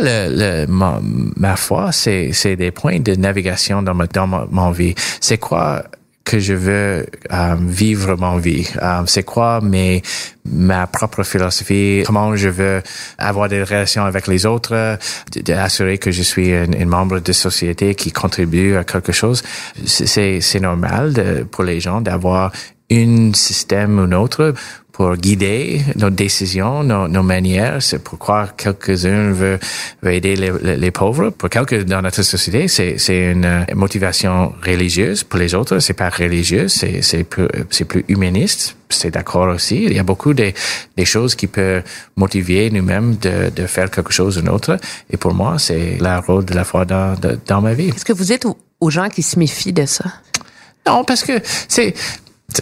ma, 0.67 1.55
foi, 1.55 1.91
c'est, 1.93 2.55
des 2.57 2.71
points 2.71 2.99
de 2.99 3.15
navigation 3.15 3.81
dans 3.81 3.93
ma, 3.93 4.07
ma 4.51 4.71
vie. 4.71 4.95
C'est 5.21 5.37
quoi 5.37 5.83
que 6.23 6.39
je 6.39 6.53
veux 6.53 7.05
euh, 7.31 7.55
vivre 7.59 8.15
mon 8.15 8.37
vie. 8.37 8.67
Euh, 8.81 9.03
c'est 9.07 9.23
quoi 9.23 9.59
mes 9.61 10.01
ma 10.43 10.87
propre 10.87 11.23
philosophie, 11.23 12.03
comment 12.05 12.35
je 12.35 12.49
veux 12.49 12.81
avoir 13.19 13.47
des 13.47 13.63
relations 13.63 14.03
avec 14.03 14.25
les 14.25 14.47
autres, 14.47 14.97
d'assurer 15.35 15.99
que 15.99 16.09
je 16.09 16.23
suis 16.23 16.51
un, 16.51 16.85
membre 16.85 17.19
de 17.19 17.31
société 17.31 17.93
qui 17.93 18.11
contribue 18.11 18.75
à 18.75 18.83
quelque 18.83 19.11
chose. 19.11 19.43
C'est 19.85 20.41
c'est 20.41 20.59
normal 20.59 21.13
de, 21.13 21.43
pour 21.43 21.63
les 21.63 21.79
gens 21.79 22.01
d'avoir 22.01 22.51
un 22.91 23.31
système 23.33 23.99
ou 23.99 24.03
un 24.03 24.11
autre 24.11 24.53
pour 25.01 25.15
guider 25.15 25.81
nos 25.95 26.11
décisions, 26.11 26.83
nos, 26.83 27.07
nos 27.07 27.23
manières. 27.23 27.81
C'est 27.81 28.03
pourquoi 28.03 28.49
quelques-uns 28.55 29.31
veulent, 29.31 29.59
veulent 30.03 30.13
aider 30.13 30.35
les, 30.35 30.77
les, 30.77 30.91
pauvres. 30.91 31.31
Pour 31.31 31.49
quelques 31.49 31.85
dans 31.85 32.03
notre 32.03 32.21
société, 32.21 32.67
c'est, 32.67 33.31
une 33.31 33.45
euh, 33.45 33.65
motivation 33.73 34.53
religieuse. 34.63 35.23
Pour 35.23 35.39
les 35.39 35.55
autres, 35.55 35.79
c'est 35.79 35.95
pas 35.95 36.11
religieux, 36.11 36.67
c'est, 36.67 37.01
c'est 37.01 37.23
plus, 37.23 37.47
c'est 37.71 37.85
plus 37.85 38.05
humaniste. 38.09 38.75
C'est 38.89 39.09
d'accord 39.09 39.47
aussi. 39.47 39.85
Il 39.85 39.93
y 39.93 39.97
a 39.97 40.03
beaucoup 40.03 40.35
de, 40.35 40.51
des 40.95 41.05
choses 41.05 41.33
qui 41.33 41.47
peuvent 41.47 41.81
motiver 42.15 42.69
nous-mêmes 42.69 43.15
de, 43.15 43.49
de 43.49 43.65
faire 43.65 43.89
quelque 43.89 44.13
chose 44.13 44.37
ou 44.37 44.47
autre. 44.51 44.77
Et 45.09 45.17
pour 45.17 45.33
moi, 45.33 45.57
c'est 45.57 45.97
la 45.99 46.19
rôle 46.19 46.45
de 46.45 46.53
la 46.53 46.63
foi 46.63 46.85
dans, 46.85 47.15
dans 47.47 47.61
ma 47.61 47.73
vie. 47.73 47.89
Est-ce 47.89 48.05
que 48.05 48.13
vous 48.13 48.31
êtes 48.31 48.45
aux 48.45 48.89
gens 48.91 49.09
qui 49.09 49.23
se 49.23 49.39
méfient 49.39 49.73
de 49.73 49.87
ça? 49.87 50.05
Non, 50.85 51.03
parce 51.03 51.23
que 51.23 51.33
c'est 51.67 51.95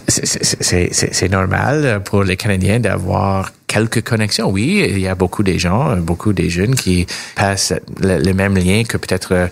c'est 0.08 1.28
normal 1.30 2.02
pour 2.04 2.24
les 2.24 2.36
Canadiens 2.36 2.80
d'avoir 2.80 3.50
quelques 3.70 4.02
connexions. 4.02 4.50
Oui, 4.50 4.84
il 4.90 4.98
y 4.98 5.06
a 5.06 5.14
beaucoup 5.14 5.44
de 5.44 5.56
gens, 5.56 5.96
beaucoup 5.96 6.32
de 6.32 6.48
jeunes 6.48 6.74
qui 6.74 7.06
passent 7.36 7.72
le, 8.00 8.32
même 8.32 8.56
lien 8.56 8.82
que 8.82 8.96
peut-être 8.96 9.32
euh, 9.32 9.48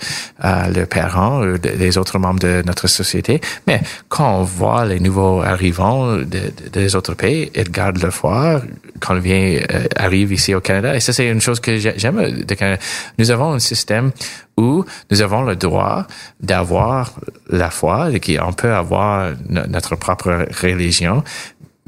le 0.74 0.86
parent 0.86 1.40
ou 1.44 1.56
les 1.62 1.96
autres 1.98 2.18
membres 2.18 2.40
de 2.40 2.64
notre 2.66 2.88
société. 2.88 3.40
Mais 3.68 3.80
quand 4.08 4.40
on 4.40 4.42
voit 4.42 4.84
les 4.86 4.98
nouveaux 4.98 5.40
arrivants 5.40 6.16
de, 6.16 6.40
des 6.72 6.96
autres 6.96 7.14
pays, 7.14 7.52
ils 7.54 7.70
gardent 7.70 8.02
leur 8.02 8.12
foi 8.12 8.60
quand 8.98 9.14
ils 9.14 9.20
viennent, 9.20 9.66
euh, 9.72 9.86
arrivent 9.94 10.32
ici 10.32 10.52
au 10.52 10.60
Canada. 10.60 10.96
Et 10.96 11.00
ça, 11.00 11.12
c'est 11.12 11.28
une 11.28 11.40
chose 11.40 11.60
que 11.60 11.78
j'aime 11.78 12.42
de 12.44 12.54
Canada. 12.54 12.82
Nous 13.18 13.30
avons 13.30 13.52
un 13.52 13.60
système 13.60 14.10
où 14.58 14.84
nous 15.12 15.22
avons 15.22 15.42
le 15.42 15.54
droit 15.54 16.08
d'avoir 16.40 17.12
la 17.48 17.70
foi 17.70 18.10
et 18.10 18.18
qu'on 18.18 18.52
peut 18.52 18.74
avoir 18.74 19.32
notre 19.48 19.94
propre 19.94 20.48
religion, 20.60 21.22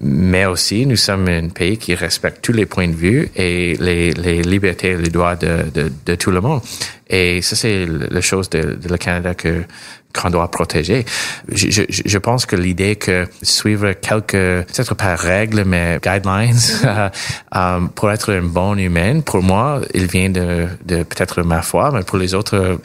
mais 0.01 0.47
aussi 0.47 0.87
nous 0.87 0.97
sommes 0.97 1.29
un 1.29 1.49
pays 1.49 1.77
qui 1.77 1.95
respecte 1.95 2.43
tous 2.43 2.53
les 2.53 2.67
points 2.67 2.89
de 2.89 2.95
vue 2.95 3.31
et 3.37 3.77
les, 3.79 4.13
les 4.13 4.43
libertés 4.43 4.93
et 4.93 4.97
les 4.97 5.11
droits 5.11 5.37
de, 5.37 5.65
de, 5.75 5.93
de 6.07 6.15
tout 6.15 6.31
le 6.31 6.41
monde. 6.41 6.63
Et 7.09 7.43
ça, 7.43 7.57
c'est 7.57 7.87
la 7.87 8.21
chose 8.21 8.49
de, 8.51 8.77
de 8.77 8.89
le 8.89 8.97
Canada 8.97 9.35
que 9.35 9.65
qu'on 10.13 10.31
doit 10.31 10.51
protéger. 10.51 11.05
Je, 11.53 11.71
je, 11.71 11.83
je 11.89 12.19
pense 12.19 12.47
que 12.47 12.57
l'idée 12.57 12.97
que 12.97 13.29
suivre 13.43 13.93
quelques, 13.93 14.33
peut-être 14.33 14.95
pas 14.95 15.15
règles, 15.15 15.65
mais 15.65 16.01
guidelines 16.03 16.57
mm-hmm. 16.57 17.11
euh, 17.55 17.81
pour 17.95 18.11
être 18.11 18.31
une 18.31 18.49
bonne 18.49 18.81
humaine, 18.81 19.23
pour 19.23 19.43
moi, 19.43 19.81
il 19.95 20.07
vient 20.07 20.31
de, 20.31 20.67
de 20.85 21.03
peut-être 21.05 21.43
ma 21.43 21.63
foi, 21.63 21.91
mais 21.93 22.03
pour 22.03 22.19
les 22.19 22.35
autres 22.35 22.81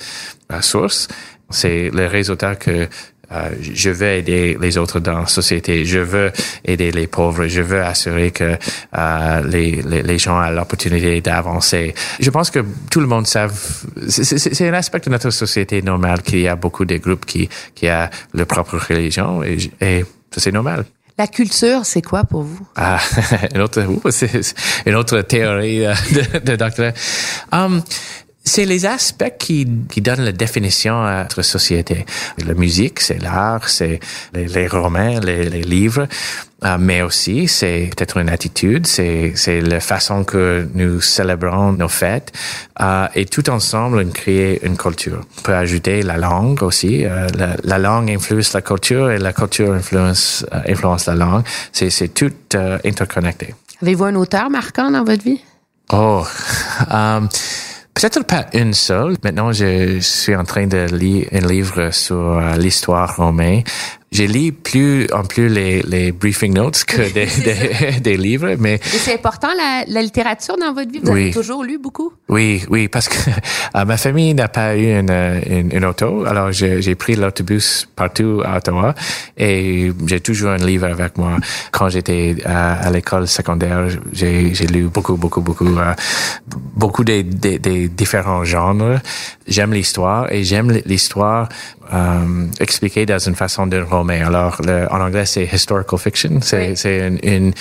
euh, 0.51 0.62
sources, 0.62 1.08
c'est 1.49 1.89
le 1.91 2.08
résultat 2.08 2.56
que 2.56 2.88
euh, 3.31 3.49
je 3.61 3.89
veux 3.89 4.07
aider 4.07 4.57
les 4.59 4.77
autres 4.77 4.99
dans 4.99 5.19
la 5.19 5.27
société, 5.27 5.85
je 5.85 5.99
veux 5.99 6.31
aider 6.63 6.91
les 6.91 7.07
pauvres, 7.07 7.47
je 7.47 7.61
veux 7.61 7.81
assurer 7.81 8.31
que 8.31 8.57
euh, 8.97 9.41
les, 9.47 9.81
les, 9.81 10.03
les, 10.03 10.17
gens 10.17 10.43
aient 10.43 10.53
l'opportunité 10.53 11.21
d'avancer. 11.21 11.93
Je 12.19 12.29
pense 12.29 12.49
que 12.51 12.59
tout 12.89 12.99
le 12.99 13.07
monde 13.07 13.27
savent, 13.27 13.57
c'est 14.07 14.67
un 14.67 14.73
aspect 14.73 14.99
de 14.99 15.09
notre 15.09 15.29
société 15.31 15.81
normale 15.81 16.21
qu'il 16.21 16.39
y 16.39 16.47
a 16.47 16.55
beaucoup 16.55 16.85
de 16.85 16.97
groupes 16.97 17.25
qui, 17.25 17.49
qui 17.73 17.88
a 17.88 18.09
leur 18.33 18.47
propre 18.47 18.77
religion 18.77 19.43
et, 19.43 19.57
et 19.81 20.05
c'est 20.38 20.51
normal. 20.51 20.85
La 21.17 21.27
culture, 21.27 21.85
c'est 21.85 22.01
quoi 22.01 22.25
pour 22.25 22.41
vous? 22.41 22.67
Ah, 22.75 22.99
une 23.55 23.61
autre, 23.61 23.81
une 24.85 24.95
autre 24.95 25.21
théorie 25.21 25.85
euh, 25.85 25.93
de, 26.11 26.39
de 26.39 26.55
docteur. 26.57 26.91
Um, 27.53 27.81
c'est 28.45 28.65
les 28.65 28.86
aspects 28.86 29.34
qui, 29.39 29.67
qui 29.89 30.01
donnent 30.01 30.23
la 30.23 30.31
définition 30.31 31.03
à 31.03 31.23
notre 31.23 31.41
société. 31.41 32.05
La 32.45 32.53
musique, 32.53 32.99
c'est 33.01 33.21
l'art, 33.21 33.67
c'est 33.67 33.99
les, 34.34 34.47
les, 34.47 34.67
romans, 34.67 35.19
les, 35.19 35.49
les 35.49 35.63
livres, 35.63 36.08
euh, 36.63 36.77
mais 36.79 37.01
aussi 37.01 37.47
c'est 37.47 37.89
peut-être 37.95 38.17
une 38.17 38.29
attitude, 38.29 38.88
c'est 38.88 39.34
c'est 39.36 39.62
la 39.62 39.79
façon 39.79 40.23
que 40.23 40.67
nous 40.73 41.01
célébrons 41.01 41.73
nos 41.73 41.89
fêtes 41.89 42.31
euh, 42.79 43.08
et 43.15 43.25
tout 43.25 43.49
ensemble 43.49 43.99
on 44.05 44.12
crée 44.12 44.60
une 44.63 44.77
culture. 44.77 45.21
On 45.39 45.41
peut 45.41 45.55
ajouter 45.55 46.01
la 46.03 46.17
langue 46.17 46.62
aussi. 46.63 47.05
Euh, 47.05 47.27
la, 47.38 47.55
la, 47.63 47.77
langue 47.77 48.10
influence 48.12 48.53
la 48.53 48.62
culture 48.62 49.12
et 49.12 49.17
la 49.17 49.34
culture 49.34 49.73
influence 49.73 50.45
euh, 50.53 50.71
influence 50.71 51.08
la 51.08 51.15
langue. 51.15 51.43
C'est 51.71 51.89
c'est 51.89 52.10
tout 52.10 52.31
euh, 52.53 52.77
interconnecté. 52.86 53.53
Avez-vous 53.81 54.05
un 54.05 54.15
auteur 54.15 54.49
marquant 54.49 54.91
dans 54.91 55.03
votre 55.03 55.23
vie? 55.23 55.41
Oh. 55.91 56.25
Peut-être 57.95 58.25
pas 58.25 58.45
une 58.53 58.73
seule. 58.73 59.15
Maintenant, 59.23 59.53
je 59.53 59.99
suis 60.01 60.36
en 60.36 60.43
train 60.43 60.67
de 60.67 60.86
lire 60.93 61.27
un 61.31 61.39
livre 61.39 61.91
sur 61.91 62.38
euh, 62.38 62.58
l'histoire 62.58 63.15
romaine 63.15 63.63
j'ai 64.11 64.27
lu 64.27 64.51
plus 64.51 65.07
en 65.11 65.23
plus 65.23 65.49
les, 65.49 65.81
les 65.81 66.11
briefing 66.11 66.53
notes 66.53 66.83
que 66.85 67.01
des, 67.13 67.25
des, 67.25 67.99
des, 67.99 68.17
livres, 68.17 68.55
mais... 68.59 68.79
c'est 68.81 69.13
important 69.13 69.49
la, 69.57 69.83
la, 69.87 70.01
littérature 70.01 70.55
dans 70.57 70.73
votre 70.73 70.91
vie? 70.91 70.99
Vous 71.03 71.11
avez 71.11 71.31
toujours 71.31 71.63
lu 71.63 71.77
beaucoup? 71.77 72.13
Oui, 72.29 72.63
oui, 72.69 72.87
parce 72.87 73.09
que 73.09 73.17
euh, 73.75 73.85
ma 73.85 73.97
famille 73.97 74.33
n'a 74.33 74.47
pas 74.47 74.75
eu 74.75 74.97
une, 74.99 75.11
une, 75.11 75.71
une 75.75 75.85
auto, 75.85 76.25
alors 76.25 76.51
j'ai 76.51 76.95
pris 76.95 77.15
l'autobus 77.15 77.87
partout 77.95 78.41
à 78.45 78.57
Ottawa 78.57 78.93
et 79.37 79.91
j'ai 80.07 80.19
toujours 80.21 80.51
un 80.51 80.57
livre 80.57 80.85
avec 80.87 81.17
moi. 81.17 81.37
Quand 81.71 81.89
j'étais 81.89 82.35
à, 82.45 82.73
à 82.73 82.91
l'école 82.91 83.27
secondaire, 83.27 83.87
j'ai 84.13 84.67
lu 84.67 84.83
beaucoup, 84.83 85.17
beaucoup, 85.17 85.41
beaucoup, 85.41 85.77
euh, 85.77 85.93
beaucoup 86.75 87.03
des, 87.03 87.23
des, 87.23 87.59
des 87.59 87.87
différents 87.89 88.43
genres. 88.43 88.99
J'aime 89.47 89.73
l'histoire 89.73 90.31
et 90.31 90.43
j'aime 90.43 90.71
l'histoire 90.86 91.49
euh, 91.93 92.47
expliquée 92.60 93.05
dans 93.05 93.19
une 93.19 93.36
façon 93.36 93.67
de 93.67 93.79
roman 93.79 94.25
alors, 94.25 94.60
le, 94.65 94.88
en 94.91 94.99
anglais, 95.01 95.25
c'est 95.25 95.45
historical 95.45 95.99
fiction. 95.99 96.39
C'est 96.41 96.75
une, 96.86 97.19
une, 97.23 97.53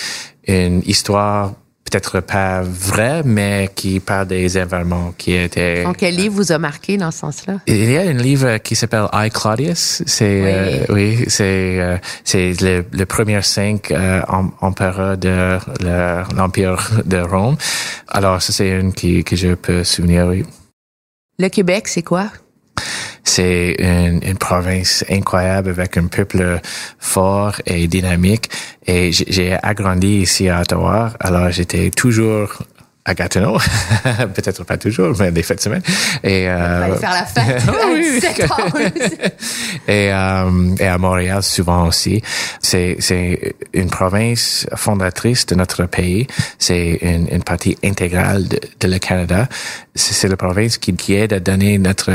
une, 0.47 0.83
histoire 0.87 1.53
peut-être 1.85 2.21
pas 2.21 2.63
vraie, 2.63 3.23
mais 3.25 3.71
qui 3.75 4.01
parle 4.01 4.27
des 4.27 4.59
événements 4.59 5.15
qui 5.17 5.35
étaient... 5.35 5.85
En 5.85 5.93
quel 5.93 6.17
livre 6.17 6.35
vous 6.35 6.53
a 6.53 6.59
marqué 6.59 6.97
dans 6.97 7.11
ce 7.11 7.19
sens-là? 7.21 7.61
Il 7.67 7.91
y 7.91 7.97
a 7.97 8.03
un 8.03 8.15
livre 8.15 8.59
qui 8.59 8.75
s'appelle 8.75 9.07
I, 9.13 9.31
Claudius. 9.31 10.03
C'est, 10.07 10.43
oui, 10.43 10.49
euh, 10.49 10.87
oui 10.89 11.25
c'est, 11.29 11.81
euh, 11.81 11.99
c'est 12.25 12.61
le, 12.61 12.85
le, 12.91 13.07
premier 13.07 13.43
cinq 13.43 13.91
euh, 13.91 14.23
empereurs 14.61 15.17
de 15.19 15.59
l'Empire 16.37 16.91
de 17.05 17.19
Rome. 17.19 17.57
Alors, 18.09 18.43
ça, 18.43 18.53
c'est 18.53 18.71
une 18.71 18.93
qui, 18.93 19.23
que 19.23 19.37
je 19.37 19.55
peux 19.55 19.85
souvenir, 19.85 20.27
oui. 20.27 20.45
Le 21.39 21.49
Québec, 21.49 21.89
c'est 21.89 22.03
quoi? 22.03 22.31
C'est 23.25 23.77
une, 23.79 24.21
une, 24.23 24.39
province 24.39 25.05
incroyable 25.11 25.71
avec 25.71 25.97
un 25.97 26.07
peuple 26.07 26.61
fort 26.99 27.57
et 27.67 27.89
dynamique. 27.89 28.51
Et 28.87 29.11
j'ai 29.13 29.57
agrandi 29.63 30.21
ici 30.21 30.49
à 30.49 30.61
Ottawa. 30.61 31.13
Alors 31.19 31.51
j'étais 31.51 31.91
toujours 31.91 32.59
à 33.07 33.15
Gatineau, 33.15 33.59
peut-être 34.35 34.65
pas 34.65 34.79
toujours, 34.79 35.15
mais 35.19 35.31
des 35.31 35.43
fêtes 35.43 35.59
de 35.59 35.63
semaine. 35.63 35.83
Et 36.23 36.49
euh, 36.49 36.97
faire 36.97 37.13
la 37.13 37.27
fête 37.27 37.63
et, 39.89 40.11
euh, 40.11 40.77
et 40.79 40.87
à 40.87 40.99
Montréal 40.99 41.43
souvent 41.43 41.89
aussi. 41.89 42.23
C'est 42.61 42.97
c'est 43.01 43.57
une 43.75 43.91
province 43.91 44.67
fondatrice 44.75 45.45
de 45.47 45.55
notre 45.55 45.85
pays. 45.85 46.27
C'est 46.59 46.99
une, 47.03 47.29
une 47.31 47.43
partie 47.43 47.77
intégrale 47.85 48.49
de, 48.49 48.61
de 48.81 48.89
le 48.89 48.99
Canada. 48.99 49.49
C'est 49.95 50.29
la 50.29 50.37
province 50.37 50.79
qui, 50.79 50.95
qui 50.95 51.15
aide 51.15 51.35
à 51.35 51.41
donner 51.41 51.77
notre 51.77 52.11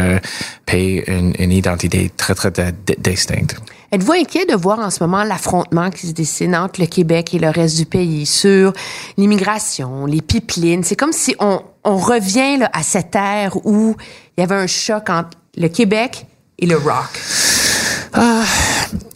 pays 0.65 1.03
une, 1.05 1.33
une 1.37 1.51
identité 1.51 2.11
très 2.17 2.33
très 2.33 2.51
distincte. 2.97 3.55
Êtes-vous 3.91 4.13
inquiet 4.13 4.45
de 4.45 4.53
voir 4.53 4.77
en 4.77 4.91
ce 4.91 5.03
moment 5.03 5.23
l'affrontement 5.23 5.89
qui 5.89 6.05
se 6.05 6.11
dessine 6.11 6.55
entre 6.55 6.79
le 6.79 6.85
Québec 6.85 7.33
et 7.33 7.39
le 7.39 7.49
reste 7.49 7.75
du 7.75 7.87
pays 7.87 8.27
sur 8.27 8.71
l'immigration, 9.17 10.05
les 10.05 10.21
pipelines? 10.21 10.83
C'est 10.83 10.95
comme 10.95 11.11
si 11.11 11.35
on, 11.39 11.61
on 11.83 11.97
revient 11.97 12.67
à 12.71 12.83
cette 12.83 13.15
ère 13.15 13.57
où 13.65 13.95
il 14.37 14.41
y 14.41 14.43
avait 14.43 14.55
un 14.55 14.67
choc 14.67 15.09
entre 15.09 15.29
le 15.57 15.69
Québec 15.69 16.27
et 16.59 16.67
le 16.67 16.77
rock. 16.77 17.19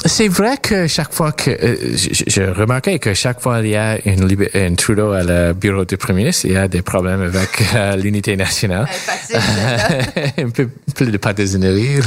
C'est 0.05 0.27
vrai 0.27 0.57
que 0.57 0.87
chaque 0.87 1.13
fois 1.13 1.31
que 1.31 1.49
euh, 1.49 1.95
je, 1.95 2.41
remarquais 2.41 2.99
que 2.99 3.13
chaque 3.13 3.39
fois 3.39 3.59
il 3.59 3.69
y 3.69 3.75
a 3.75 3.97
une, 4.05 4.27
une 4.53 4.75
Trudeau 4.75 5.11
à 5.11 5.23
le 5.23 5.53
bureau 5.53 5.85
du 5.85 5.97
premier 5.97 6.19
ministre, 6.23 6.45
il 6.45 6.53
y 6.53 6.57
a 6.57 6.67
des 6.67 6.81
problèmes 6.81 7.21
avec 7.21 7.63
euh, 7.73 7.95
l'unité 7.95 8.35
nationale. 8.35 8.87
un 10.37 10.49
peu 10.49 10.69
plus 10.95 11.11
de 11.11 11.17
partisanerie. 11.17 11.99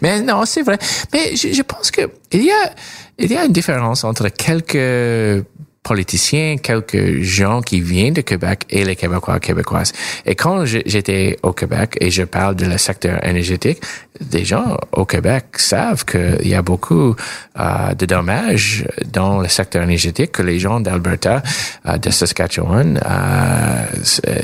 Mais 0.00 0.22
non, 0.22 0.44
c'est 0.44 0.62
vrai. 0.62 0.78
Mais 1.12 1.34
je, 1.34 1.52
je 1.52 1.62
pense 1.62 1.90
que 1.90 2.02
il 2.32 2.44
y 2.44 2.52
a 2.52 2.70
il 3.18 3.30
y 3.30 3.36
a 3.36 3.44
une 3.44 3.52
différence 3.52 4.04
entre 4.04 4.28
quelques 4.28 5.44
politiciens, 5.82 6.56
quelques 6.56 7.22
gens 7.22 7.62
qui 7.62 7.80
viennent 7.80 8.14
de 8.14 8.20
Québec 8.20 8.64
et 8.70 8.84
les 8.84 8.96
Québécois 8.96 9.40
québécoises. 9.40 9.92
Et 10.26 10.34
quand 10.34 10.64
j'étais 10.64 11.38
au 11.42 11.52
Québec 11.52 11.96
et 12.00 12.10
je 12.10 12.22
parle 12.22 12.54
de 12.54 12.66
le 12.66 12.78
secteur 12.78 13.24
énergétique, 13.26 13.80
des 14.20 14.44
gens 14.44 14.76
au 14.92 15.06
Québec 15.06 15.46
savent 15.56 16.04
qu'il 16.04 16.46
y 16.46 16.54
a 16.54 16.62
beaucoup 16.62 17.16
euh, 17.58 17.94
de 17.94 18.06
dommages 18.06 18.86
dans 19.10 19.40
le 19.40 19.48
secteur 19.48 19.82
énergétique, 19.82 20.32
que 20.32 20.42
les 20.42 20.58
gens 20.58 20.80
d'Alberta, 20.80 21.42
euh, 21.86 21.96
de 21.96 22.10
Saskatchewan, 22.10 23.00
euh, 23.04 23.86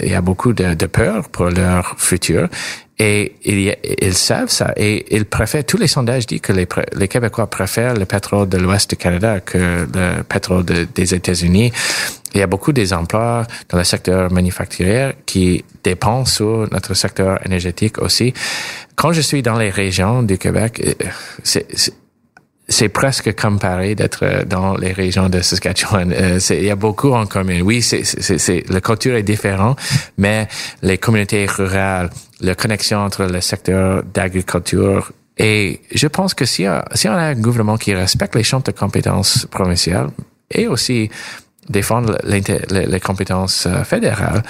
il 0.02 0.10
y 0.10 0.14
a 0.14 0.22
beaucoup 0.22 0.54
de, 0.54 0.74
de 0.74 0.86
peur 0.86 1.28
pour 1.28 1.50
leur 1.50 1.94
futur. 1.98 2.48
Et 2.98 3.34
ils, 3.44 3.76
ils, 4.00 4.14
savent 4.14 4.48
ça. 4.48 4.72
Et 4.76 5.14
ils 5.14 5.26
préfèrent, 5.26 5.64
tous 5.64 5.76
les 5.76 5.86
sondages 5.86 6.26
disent 6.26 6.40
que 6.40 6.52
les, 6.52 6.66
les 6.94 7.08
Québécois 7.08 7.46
préfèrent 7.48 7.94
le 7.94 8.06
pétrole 8.06 8.48
de 8.48 8.56
l'Ouest 8.56 8.88
du 8.90 8.96
Canada 8.96 9.40
que 9.40 9.86
le 9.92 10.22
pétrole 10.22 10.64
des 10.64 11.14
États-Unis. 11.14 11.72
Il 12.34 12.40
y 12.40 12.42
a 12.42 12.46
beaucoup 12.46 12.72
des 12.72 12.92
emplois 12.92 13.46
dans 13.68 13.78
le 13.78 13.84
secteur 13.84 14.30
manufacturier 14.32 15.10
qui 15.26 15.64
dépendent 15.84 16.28
sur 16.28 16.68
notre 16.72 16.94
secteur 16.94 17.44
énergétique 17.46 17.98
aussi. 17.98 18.32
Quand 18.94 19.12
je 19.12 19.20
suis 19.20 19.42
dans 19.42 19.58
les 19.58 19.70
régions 19.70 20.22
du 20.22 20.38
Québec, 20.38 20.82
euh, 20.84 21.06
c'est 21.42 21.66
c'est 22.68 22.88
presque 22.88 23.34
comparé 23.40 23.94
d'être 23.94 24.44
dans 24.46 24.76
les 24.76 24.92
régions 24.92 25.28
de 25.28 25.40
Saskatchewan. 25.40 26.12
Euh, 26.12 26.40
il 26.50 26.64
y 26.64 26.70
a 26.70 26.76
beaucoup 26.76 27.12
en 27.12 27.26
commun. 27.26 27.60
Oui, 27.60 27.80
c'est, 27.82 28.04
c'est, 28.04 28.64
la 28.68 28.80
culture 28.80 29.14
est 29.14 29.22
différente, 29.22 29.78
mais 30.18 30.48
les 30.82 30.98
communautés 30.98 31.46
rurales, 31.46 32.10
la 32.40 32.54
connexion 32.54 32.98
entre 32.98 33.24
le 33.24 33.40
secteur 33.40 34.02
d'agriculture 34.02 35.12
et 35.38 35.80
je 35.94 36.06
pense 36.06 36.34
que 36.34 36.46
si, 36.46 36.66
si 36.94 37.08
on 37.08 37.12
a 37.12 37.22
un 37.22 37.34
gouvernement 37.34 37.76
qui 37.76 37.94
respecte 37.94 38.34
les 38.34 38.42
champs 38.42 38.60
de 38.60 38.70
compétences 38.70 39.46
provinciales 39.50 40.08
et 40.50 40.66
aussi 40.66 41.10
défendre 41.68 42.18
les, 42.24 43.00
compétences 43.00 43.66
euh, 43.66 43.84
fédérales, 43.84 44.42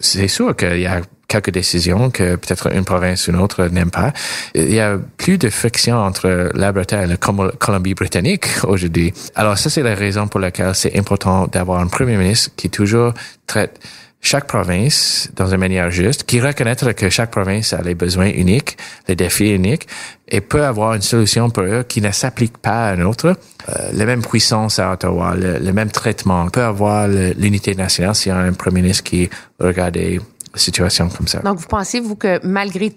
c'est 0.00 0.28
sûr 0.28 0.56
qu'il 0.56 0.80
y 0.80 0.86
a 0.86 1.00
quelques 1.28 1.50
décisions 1.50 2.10
que 2.10 2.36
peut-être 2.36 2.74
une 2.74 2.84
province 2.84 3.26
ou 3.26 3.30
une 3.30 3.40
autre 3.40 3.64
n'aime 3.66 3.90
pas. 3.90 4.12
Il 4.54 4.72
y 4.72 4.80
a 4.80 4.98
plus 5.16 5.38
de 5.38 5.48
friction 5.48 5.96
entre 5.96 6.50
l'Alberta 6.54 7.02
et 7.02 7.06
la 7.06 7.16
Colombie-Britannique 7.16 8.46
aujourd'hui. 8.64 9.14
Alors 9.34 9.56
ça, 9.56 9.70
c'est 9.70 9.82
la 9.82 9.94
raison 9.94 10.28
pour 10.28 10.40
laquelle 10.40 10.74
c'est 10.74 10.98
important 10.98 11.46
d'avoir 11.46 11.80
un 11.80 11.86
premier 11.86 12.16
ministre 12.16 12.50
qui 12.56 12.68
toujours 12.68 13.14
traite 13.46 13.80
chaque 14.24 14.46
province 14.46 15.28
dans 15.34 15.48
une 15.52 15.58
manière 15.58 15.90
juste, 15.90 16.22
qui 16.22 16.40
reconnaître 16.40 16.92
que 16.92 17.10
chaque 17.10 17.32
province 17.32 17.72
a 17.72 17.82
les 17.82 17.96
besoins 17.96 18.30
uniques, 18.30 18.78
les 19.08 19.16
défis 19.16 19.50
uniques, 19.50 19.88
et 20.28 20.40
peut 20.40 20.64
avoir 20.64 20.94
une 20.94 21.02
solution 21.02 21.50
pour 21.50 21.64
eux 21.64 21.82
qui 21.82 22.00
ne 22.00 22.12
s'applique 22.12 22.56
pas 22.56 22.88
à 22.88 22.92
un 22.92 23.00
autre. 23.00 23.36
Euh, 23.68 23.90
la 23.92 24.06
même 24.06 24.22
puissance 24.22 24.78
à 24.78 24.92
Ottawa, 24.92 25.34
le, 25.36 25.72
même 25.72 25.90
traitement. 25.90 26.48
Peut 26.48 26.62
avoir 26.62 27.08
l'unité 27.08 27.74
nationale 27.74 28.14
s'il 28.14 28.30
y 28.30 28.34
a 28.34 28.38
un 28.38 28.52
premier 28.52 28.80
ministre 28.82 29.02
qui 29.02 29.28
regarde 29.58 29.94
des 29.94 30.20
situations 30.54 31.08
comme 31.08 31.26
ça. 31.26 31.40
Donc, 31.40 31.58
vous 31.58 31.66
pensez, 31.66 31.98
vous, 31.98 32.14
que 32.14 32.38
malgré 32.46 32.92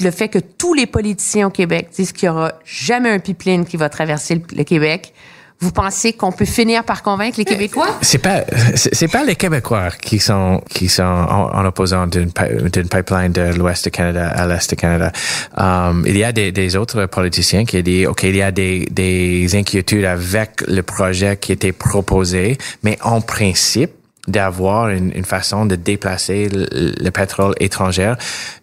le 0.00 0.10
fait 0.10 0.28
que 0.28 0.38
tous 0.38 0.72
les 0.72 0.86
politiciens 0.86 1.48
au 1.48 1.50
Québec 1.50 1.90
disent 1.94 2.12
qu'il 2.12 2.26
y 2.26 2.30
aura 2.30 2.54
jamais 2.64 3.10
un 3.10 3.18
pipeline 3.18 3.66
qui 3.66 3.76
va 3.76 3.90
traverser 3.90 4.42
le 4.56 4.64
Québec, 4.64 5.12
vous 5.60 5.72
pensez 5.72 6.14
qu'on 6.14 6.32
peut 6.32 6.46
finir 6.46 6.84
par 6.84 7.02
convaincre 7.02 7.38
les 7.38 7.44
Québécois? 7.44 7.98
C'est 8.00 8.18
pas 8.18 8.44
c'est 8.74 9.08
pas 9.08 9.24
les 9.24 9.36
Québécois 9.36 9.90
qui 9.90 10.18
sont 10.18 10.62
qui 10.70 10.88
sont 10.88 11.02
en, 11.02 11.64
opposant 11.66 12.06
d'une 12.06 12.30
d'une 12.72 12.88
pipeline 12.88 13.32
de 13.32 13.54
l'Ouest 13.54 13.84
du 13.84 13.90
Canada 13.90 14.28
à 14.28 14.46
l'Est 14.46 14.70
du 14.70 14.76
Canada. 14.76 15.12
Um, 15.56 16.04
il 16.06 16.16
y 16.16 16.24
a 16.24 16.32
des, 16.32 16.50
des 16.50 16.76
autres 16.76 17.06
politiciens 17.06 17.64
qui 17.66 17.82
disent 17.82 18.06
ok 18.06 18.22
il 18.22 18.36
y 18.36 18.42
a 18.42 18.50
des 18.52 18.86
des 18.90 19.54
inquiétudes 19.54 20.06
avec 20.06 20.62
le 20.66 20.82
projet 20.82 21.36
qui 21.36 21.52
était 21.52 21.72
proposé, 21.72 22.56
mais 22.82 22.96
en 23.02 23.20
principe 23.20 23.90
d'avoir 24.28 24.88
une, 24.90 25.12
une, 25.14 25.24
façon 25.24 25.66
de 25.66 25.76
déplacer 25.76 26.48
le, 26.48 26.68
le, 26.72 27.10
pétrole 27.10 27.54
étranger, 27.58 28.12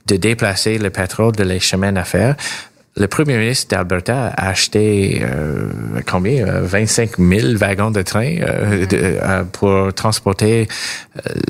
de 0.06 0.16
déplacer 0.16 0.78
le 0.78 0.90
pétrole 0.90 1.36
de 1.36 1.44
les 1.44 1.60
chemins 1.60 1.92
d'affaires 1.92 2.36
le 2.98 3.08
premier 3.08 3.38
ministre 3.38 3.76
d'Alberta 3.76 4.34
a 4.36 4.50
acheté 4.50 5.22
euh, 5.22 5.70
combien 6.10 6.46
25 6.46 7.20
euh, 7.20 7.40
000 7.40 7.58
wagons 7.58 7.92
de 7.92 8.02
train 8.02 8.38
euh, 8.42 8.86
de, 8.86 9.44
pour 9.52 9.94
transporter 9.94 10.68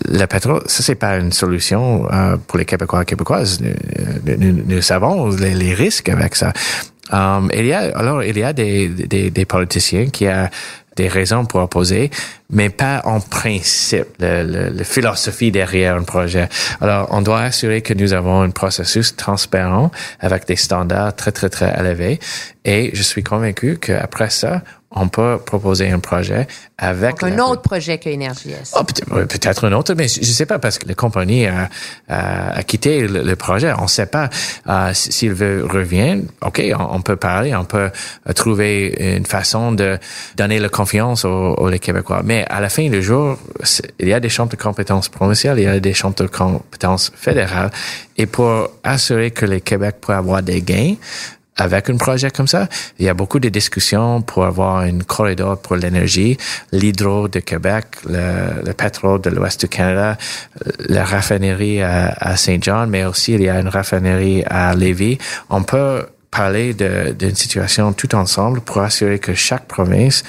le 0.10 0.26
pétrole. 0.26 0.62
Ça 0.66 0.84
c'est 0.84 0.96
pas 0.96 1.18
une 1.18 1.32
solution 1.32 2.06
pour 2.48 2.58
les 2.58 2.66
Québécois 2.66 3.04
et 3.04 3.06
Québécoises. 3.06 3.62
Nous, 3.62 4.64
nous, 4.66 4.82
savons 4.82 5.30
les, 5.30 5.74
risques 5.74 6.10
avec 6.10 6.36
ça. 6.36 6.52
Il 7.12 7.66
y 7.66 7.74
a 7.74 7.98
alors 7.98 8.24
il 8.24 8.38
y 8.38 8.44
a 8.44 8.54
des, 8.54 8.90
des, 8.90 9.30
des 9.30 9.46
politiciens 9.46 10.08
qui 10.08 10.28
a 10.28 10.50
des 10.98 11.08
raisons 11.08 11.46
pour 11.46 11.62
opposer, 11.62 12.10
mais 12.50 12.70
pas 12.70 13.02
en 13.04 13.20
principe 13.20 14.08
la 14.20 14.84
philosophie 14.84 15.52
derrière 15.52 15.96
un 15.96 16.04
projet. 16.04 16.48
Alors, 16.82 17.08
on 17.12 17.22
doit 17.22 17.42
assurer 17.42 17.82
que 17.82 17.94
nous 17.94 18.14
avons 18.14 18.42
un 18.42 18.52
processus 18.52 19.16
transparent 19.16 19.92
avec 20.20 20.48
des 20.48 20.56
standards 20.56 21.16
très, 21.16 21.32
très, 21.32 21.50
très 21.50 21.78
élevés. 21.78 22.20
Et 22.64 22.92
je 22.94 23.02
suis 23.02 23.24
convaincu 23.24 23.78
qu'après 23.78 24.30
ça, 24.30 24.62
on 24.92 25.10
peut 25.10 25.38
proposer 25.46 25.92
un 25.92 26.00
projet 26.00 26.48
avec... 26.78 27.22
un 27.24 27.40
autre 27.40 27.62
projet 27.62 27.98
que 27.98 28.10
EnergyS. 28.10 28.74
Oh, 28.74 28.84
peut-être 28.84 29.66
un 29.66 29.74
autre, 29.74 29.94
mais 29.96 30.08
je 30.08 30.20
ne 30.20 30.26
sais 30.26 30.46
pas 30.46 30.60
parce 30.60 30.80
que 30.80 30.88
la 30.88 30.94
compagnie 30.94 31.46
a, 31.46 31.70
a, 32.08 32.64
quitté 32.64 33.08
le, 33.08 33.36
projet. 33.36 33.74
On 33.78 33.84
ne 33.84 33.88
sait 33.88 34.06
pas 34.06 34.30
euh, 34.68 34.92
s'il 34.94 35.34
veut 35.34 35.66
revenir. 35.66 36.24
OK, 36.42 36.62
on, 36.78 37.02
peut 37.02 37.16
parler, 37.16 37.56
on 37.56 37.66
peut 37.66 37.90
trouver 38.36 39.16
une 39.18 39.26
façon 39.26 39.72
de 39.72 39.98
donner 40.36 40.60
la 40.60 40.70
confiance 40.70 41.26
aux, 41.26 41.54
aux 41.56 41.70
les 41.70 41.80
Québécois. 41.80 42.22
Mais 42.24 42.37
à 42.46 42.60
la 42.60 42.70
fin 42.70 42.90
du 42.90 43.02
jour, 43.02 43.38
il 44.00 44.08
y 44.08 44.14
a 44.14 44.20
des 44.20 44.30
champs 44.30 44.46
de 44.46 44.56
compétences 44.56 45.10
provinciales, 45.10 45.60
il 45.60 45.64
y 45.64 45.68
a 45.68 45.80
des 45.80 45.94
champs 45.94 46.14
de 46.16 46.28
compétences 46.28 47.12
fédérales. 47.16 47.72
Et 48.18 48.26
pour 48.26 48.70
assurer 48.84 49.32
que 49.32 49.46
les 49.46 49.62
Québec 49.62 49.98
peuvent 50.02 50.18
avoir 50.18 50.42
des 50.42 50.62
gains, 50.62 50.96
avec 51.60 51.90
un 51.90 51.98
projet 51.98 52.30
comme 52.30 52.48
ça, 52.48 52.68
il 53.00 53.06
y 53.06 53.10
a 53.10 53.16
beaucoup 53.16 53.40
de 53.40 53.50
discussions 53.50 54.22
pour 54.22 54.46
avoir 54.46 54.84
une 54.84 55.04
corridor 55.04 55.60
pour 55.60 55.76
l'énergie, 55.76 56.38
l'hydro 56.72 57.28
de 57.28 57.40
Québec, 57.40 57.86
le, 58.08 58.64
le 58.64 58.74
pétrole 58.74 59.22
de 59.22 59.32
l'ouest 59.32 59.60
du 59.62 59.68
Canada, 59.68 60.18
la 60.88 61.04
raffinerie 61.04 61.82
à, 61.82 62.14
à 62.20 62.38
Saint 62.38 62.60
John, 62.62 62.90
mais 62.90 63.06
aussi 63.06 63.34
il 63.34 63.42
y 63.42 63.50
a 63.50 63.60
une 63.60 63.70
raffinerie 63.70 64.44
à 64.46 64.76
Lévis. 64.76 65.18
On 65.50 65.64
peut 65.64 66.06
parler 66.30 66.76
d'une 66.76 67.36
situation 67.36 67.92
tout 67.94 68.14
ensemble 68.14 68.62
pour 68.62 68.82
assurer 68.82 69.18
que 69.18 69.34
chaque 69.34 69.66
province 69.66 70.24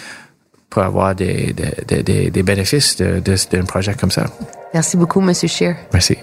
peut 0.71 0.83
avoir 0.83 1.15
des, 1.15 1.55
des, 1.87 2.03
des, 2.03 2.31
des 2.31 2.43
bénéfices 2.43 2.97
d'un 2.97 3.21
de, 3.21 3.63
projet 3.67 3.95
comme 3.95 4.11
ça. 4.11 4.27
Merci 4.75 4.97
beaucoup, 4.97 5.21
Monsieur 5.21 5.49
Scheer. 5.49 5.77
Merci. 5.93 6.17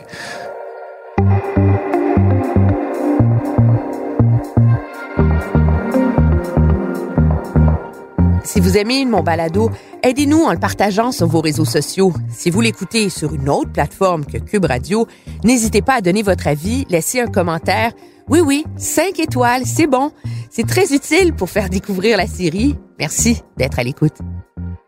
Si 8.44 8.62
vous 8.62 8.78
aimez 8.78 9.04
mon 9.04 9.22
balado, 9.22 9.72
aidez-nous 10.04 10.44
en 10.44 10.54
le 10.54 10.60
partageant 10.60 11.12
sur 11.12 11.28
vos 11.28 11.42
réseaux 11.42 11.66
sociaux. 11.66 12.14
Si 12.30 12.50
vous 12.52 12.62
l'écoutez 12.62 13.10
sur 13.10 13.34
une 13.34 13.50
autre 13.50 13.72
plateforme 13.72 14.26
que 14.26 14.38
Cube 14.38 14.66
Radio, 14.66 15.08
n'hésitez 15.44 15.82
pas 15.82 15.96
à 15.96 16.02
donner 16.02 16.22
votre 16.22 16.48
avis, 16.48 16.86
laisser 16.90 17.20
un 17.20 17.28
commentaire. 17.28 17.92
Oui, 18.28 18.40
oui, 18.40 18.66
cinq 18.78 19.20
étoiles, 19.20 19.64
c'est 19.66 19.88
bon. 19.88 20.12
C'est 20.50 20.66
très 20.66 20.94
utile 20.94 21.34
pour 21.34 21.50
faire 21.50 21.70
découvrir 21.70 22.18
la 22.18 22.26
série. 22.26 22.76
Merci 22.98 23.44
d'être 23.58 23.78
à 23.78 23.84
l'écoute. 23.84 24.16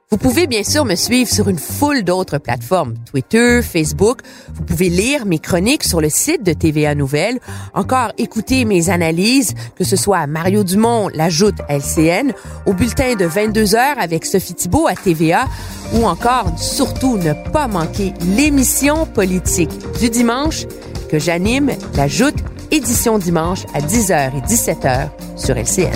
Vous 0.09 0.17
pouvez 0.17 0.47
bien 0.47 0.63
sûr 0.63 0.85
me 0.85 0.95
suivre 0.95 1.29
sur 1.29 1.49
une 1.49 1.59
foule 1.59 2.03
d'autres 2.03 2.37
plateformes, 2.37 2.93
Twitter, 3.05 3.61
Facebook. 3.61 4.21
Vous 4.55 4.63
pouvez 4.63 4.87
lire 4.87 5.25
mes 5.25 5.37
chroniques 5.37 5.83
sur 5.83 5.99
le 5.99 6.09
site 6.09 6.43
de 6.43 6.53
TVA 6.53 6.95
Nouvelles, 6.95 7.39
encore 7.73 8.13
écouter 8.17 8.63
mes 8.63 8.89
analyses, 8.89 9.53
que 9.75 9.83
ce 9.83 9.97
soit 9.97 10.19
à 10.19 10.27
Mario 10.27 10.63
Dumont, 10.63 11.09
l'ajoute 11.13 11.57
LCN, 11.67 12.31
au 12.65 12.73
bulletin 12.73 13.15
de 13.15 13.25
22 13.25 13.75
heures 13.75 13.99
avec 13.99 14.25
Sophie 14.25 14.53
Thibault 14.53 14.87
à 14.87 14.95
TVA, 14.95 15.45
ou 15.93 16.05
encore, 16.05 16.57
surtout, 16.57 17.17
ne 17.17 17.33
pas 17.51 17.67
manquer 17.67 18.13
l'émission 18.35 19.05
politique 19.05 19.71
du 19.99 20.09
dimanche 20.09 20.65
que 21.09 21.19
j'anime, 21.19 21.71
l'ajoute 21.95 22.37
édition 22.71 23.17
dimanche 23.17 23.63
à 23.73 23.81
10h 23.81 24.37
et 24.37 24.41
17h 24.41 25.09
sur 25.35 25.55
LCN. 25.57 25.91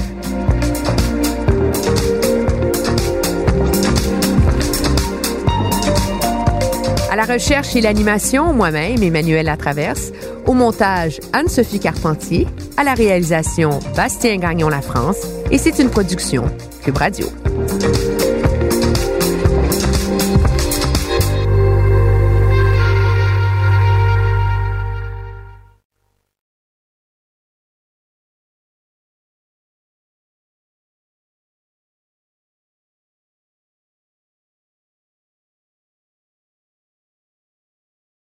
À 7.12 7.16
la 7.18 7.26
recherche 7.26 7.76
et 7.76 7.82
l'animation, 7.82 8.54
moi-même, 8.54 9.04
Emmanuel 9.04 9.46
Latraverse. 9.46 10.12
Au 10.48 10.54
montage, 10.54 11.20
Anne-Sophie 11.34 11.80
Carpentier. 11.80 12.48
À 12.78 12.84
la 12.84 12.94
réalisation, 12.94 13.80
Bastien 13.96 14.38
Gagnon 14.38 14.70
La 14.70 14.82
France. 14.82 15.18
Et 15.52 15.58
c'est 15.58 15.78
une 15.80 15.90
production 15.90 16.46
Cube 16.84 16.98
Radio. 16.98 17.28